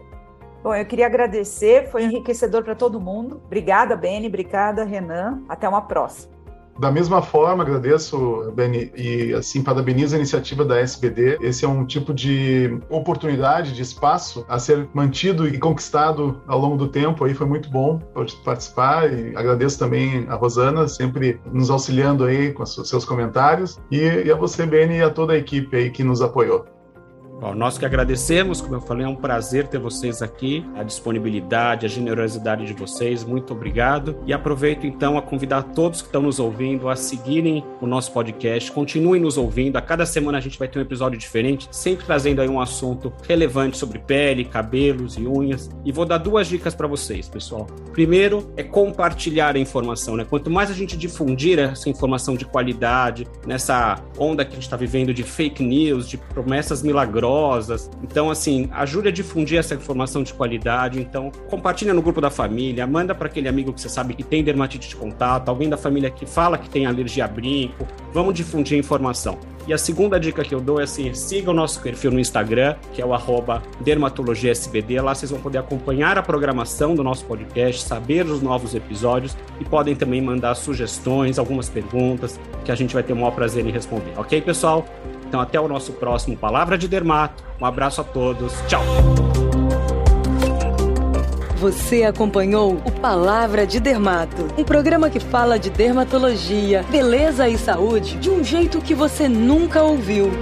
Bom, 0.62 0.72
eu 0.72 0.84
queria 0.84 1.06
agradecer, 1.06 1.88
foi 1.90 2.04
enriquecedor 2.04 2.62
para 2.62 2.76
todo 2.76 3.00
mundo. 3.00 3.40
Obrigada, 3.46 3.96
Beni, 3.96 4.28
obrigada, 4.28 4.84
Renan. 4.84 5.42
Até 5.48 5.68
uma 5.68 5.80
próxima. 5.80 6.39
Da 6.80 6.90
mesma 6.90 7.20
forma, 7.20 7.62
agradeço, 7.62 8.50
Beni, 8.54 8.90
e 8.96 9.34
assim, 9.34 9.62
parabenizo 9.62 10.14
a 10.14 10.18
iniciativa 10.18 10.64
da 10.64 10.80
SBD. 10.80 11.36
Esse 11.42 11.66
é 11.66 11.68
um 11.68 11.84
tipo 11.84 12.14
de 12.14 12.80
oportunidade, 12.88 13.74
de 13.74 13.82
espaço 13.82 14.46
a 14.48 14.58
ser 14.58 14.88
mantido 14.94 15.46
e 15.46 15.58
conquistado 15.58 16.40
ao 16.46 16.58
longo 16.58 16.78
do 16.78 16.88
tempo. 16.88 17.22
Aí 17.22 17.34
foi 17.34 17.46
muito 17.46 17.68
bom 17.68 17.98
participar 18.42 19.12
e 19.12 19.36
agradeço 19.36 19.78
também 19.78 20.24
a 20.30 20.34
Rosana, 20.36 20.88
sempre 20.88 21.38
nos 21.52 21.68
auxiliando 21.68 22.24
aí 22.24 22.50
com 22.50 22.64
seus 22.64 23.04
comentários. 23.04 23.78
E, 23.90 23.98
e 23.98 24.32
a 24.32 24.34
você, 24.34 24.64
Beni, 24.64 24.96
e 24.96 25.02
a 25.02 25.10
toda 25.10 25.34
a 25.34 25.36
equipe 25.36 25.76
aí 25.76 25.90
que 25.90 26.02
nos 26.02 26.22
apoiou. 26.22 26.64
Bom, 27.40 27.54
nós 27.54 27.78
que 27.78 27.86
agradecemos, 27.86 28.60
como 28.60 28.74
eu 28.74 28.82
falei, 28.82 29.06
é 29.06 29.08
um 29.08 29.16
prazer 29.16 29.66
ter 29.66 29.78
vocês 29.78 30.20
aqui, 30.20 30.62
a 30.76 30.82
disponibilidade, 30.82 31.86
a 31.86 31.88
generosidade 31.88 32.66
de 32.66 32.74
vocês, 32.74 33.24
muito 33.24 33.54
obrigado. 33.54 34.14
E 34.26 34.32
aproveito 34.34 34.86
então 34.86 35.16
a 35.16 35.22
convidar 35.22 35.62
todos 35.62 36.02
que 36.02 36.08
estão 36.08 36.20
nos 36.20 36.38
ouvindo 36.38 36.86
a 36.86 36.94
seguirem 36.94 37.64
o 37.80 37.86
nosso 37.86 38.12
podcast, 38.12 38.70
continuem 38.70 39.22
nos 39.22 39.38
ouvindo. 39.38 39.78
A 39.78 39.80
cada 39.80 40.04
semana 40.04 40.36
a 40.36 40.40
gente 40.42 40.58
vai 40.58 40.68
ter 40.68 40.80
um 40.80 40.82
episódio 40.82 41.18
diferente, 41.18 41.66
sempre 41.70 42.04
trazendo 42.04 42.42
aí 42.42 42.48
um 42.48 42.60
assunto 42.60 43.10
relevante 43.26 43.78
sobre 43.78 44.00
pele, 44.00 44.44
cabelos 44.44 45.16
e 45.16 45.26
unhas. 45.26 45.70
E 45.82 45.90
vou 45.90 46.04
dar 46.04 46.18
duas 46.18 46.46
dicas 46.46 46.74
para 46.74 46.86
vocês, 46.86 47.26
pessoal. 47.26 47.66
Primeiro 47.94 48.52
é 48.54 48.62
compartilhar 48.62 49.56
a 49.56 49.58
informação, 49.58 50.14
né? 50.14 50.26
Quanto 50.28 50.50
mais 50.50 50.70
a 50.70 50.74
gente 50.74 50.94
difundir 50.94 51.58
essa 51.58 51.88
informação 51.88 52.36
de 52.36 52.44
qualidade, 52.44 53.26
nessa 53.46 53.98
onda 54.18 54.44
que 54.44 54.50
a 54.50 54.54
gente 54.56 54.64
está 54.64 54.76
vivendo 54.76 55.14
de 55.14 55.22
fake 55.22 55.62
news, 55.62 56.06
de 56.06 56.18
promessas 56.18 56.82
milagrosas, 56.82 57.29
então, 58.02 58.30
assim, 58.30 58.68
ajude 58.72 59.08
a 59.08 59.12
difundir 59.12 59.58
essa 59.58 59.74
informação 59.74 60.22
de 60.22 60.34
qualidade. 60.34 61.00
Então, 61.00 61.30
compartilha 61.48 61.94
no 61.94 62.02
grupo 62.02 62.20
da 62.20 62.30
família, 62.30 62.86
manda 62.86 63.14
para 63.14 63.26
aquele 63.26 63.48
amigo 63.48 63.72
que 63.72 63.80
você 63.80 63.88
sabe 63.88 64.14
que 64.14 64.22
tem 64.22 64.42
dermatite 64.42 64.88
de 64.88 64.96
contato, 64.96 65.48
alguém 65.48 65.68
da 65.68 65.76
família 65.76 66.10
que 66.10 66.26
fala 66.26 66.58
que 66.58 66.68
tem 66.68 66.86
alergia 66.86 67.24
a 67.24 67.28
brinco. 67.28 67.86
Vamos 68.12 68.34
difundir 68.34 68.76
a 68.76 68.80
informação. 68.80 69.38
E 69.66 69.72
a 69.72 69.78
segunda 69.78 70.18
dica 70.18 70.42
que 70.42 70.54
eu 70.54 70.60
dou 70.60 70.80
é 70.80 70.84
assim: 70.84 71.12
siga 71.14 71.50
o 71.50 71.54
nosso 71.54 71.80
perfil 71.80 72.10
no 72.10 72.18
Instagram, 72.18 72.74
que 72.92 73.00
é 73.00 73.06
o 73.06 73.12
dermatologiasbd. 73.80 75.00
Lá 75.00 75.14
vocês 75.14 75.30
vão 75.30 75.40
poder 75.40 75.58
acompanhar 75.58 76.18
a 76.18 76.22
programação 76.22 76.94
do 76.94 77.04
nosso 77.04 77.24
podcast, 77.24 77.82
saber 77.82 78.26
os 78.26 78.42
novos 78.42 78.74
episódios 78.74 79.36
e 79.60 79.64
podem 79.64 79.94
também 79.94 80.20
mandar 80.20 80.54
sugestões, 80.54 81.38
algumas 81.38 81.68
perguntas, 81.68 82.40
que 82.64 82.72
a 82.72 82.74
gente 82.74 82.94
vai 82.94 83.02
ter 83.02 83.12
o 83.12 83.16
maior 83.16 83.32
prazer 83.32 83.64
em 83.64 83.70
responder. 83.70 84.12
Ok, 84.16 84.40
pessoal? 84.40 84.84
Então, 85.30 85.40
até 85.40 85.60
o 85.60 85.68
nosso 85.68 85.92
próximo 85.92 86.36
Palavra 86.36 86.76
de 86.76 86.88
Dermato. 86.88 87.44
Um 87.60 87.64
abraço 87.64 88.00
a 88.00 88.04
todos. 88.04 88.52
Tchau. 88.66 88.82
Você 91.56 92.02
acompanhou 92.02 92.72
o 92.84 92.90
Palavra 92.90 93.64
de 93.64 93.78
Dermato, 93.78 94.48
um 94.58 94.64
programa 94.64 95.08
que 95.08 95.20
fala 95.20 95.56
de 95.56 95.70
dermatologia, 95.70 96.84
beleza 96.90 97.48
e 97.48 97.56
saúde 97.56 98.16
de 98.16 98.28
um 98.28 98.42
jeito 98.42 98.80
que 98.80 98.92
você 98.92 99.28
nunca 99.28 99.84
ouviu. 99.84 100.32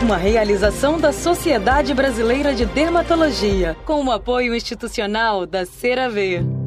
Uma 0.00 0.16
realização 0.16 0.98
da 0.98 1.12
Sociedade 1.12 1.92
Brasileira 1.92 2.54
de 2.54 2.64
Dermatologia, 2.64 3.76
com 3.84 4.02
o 4.06 4.10
apoio 4.10 4.54
institucional 4.54 5.44
da 5.44 5.66
CeraVe. 5.66 6.63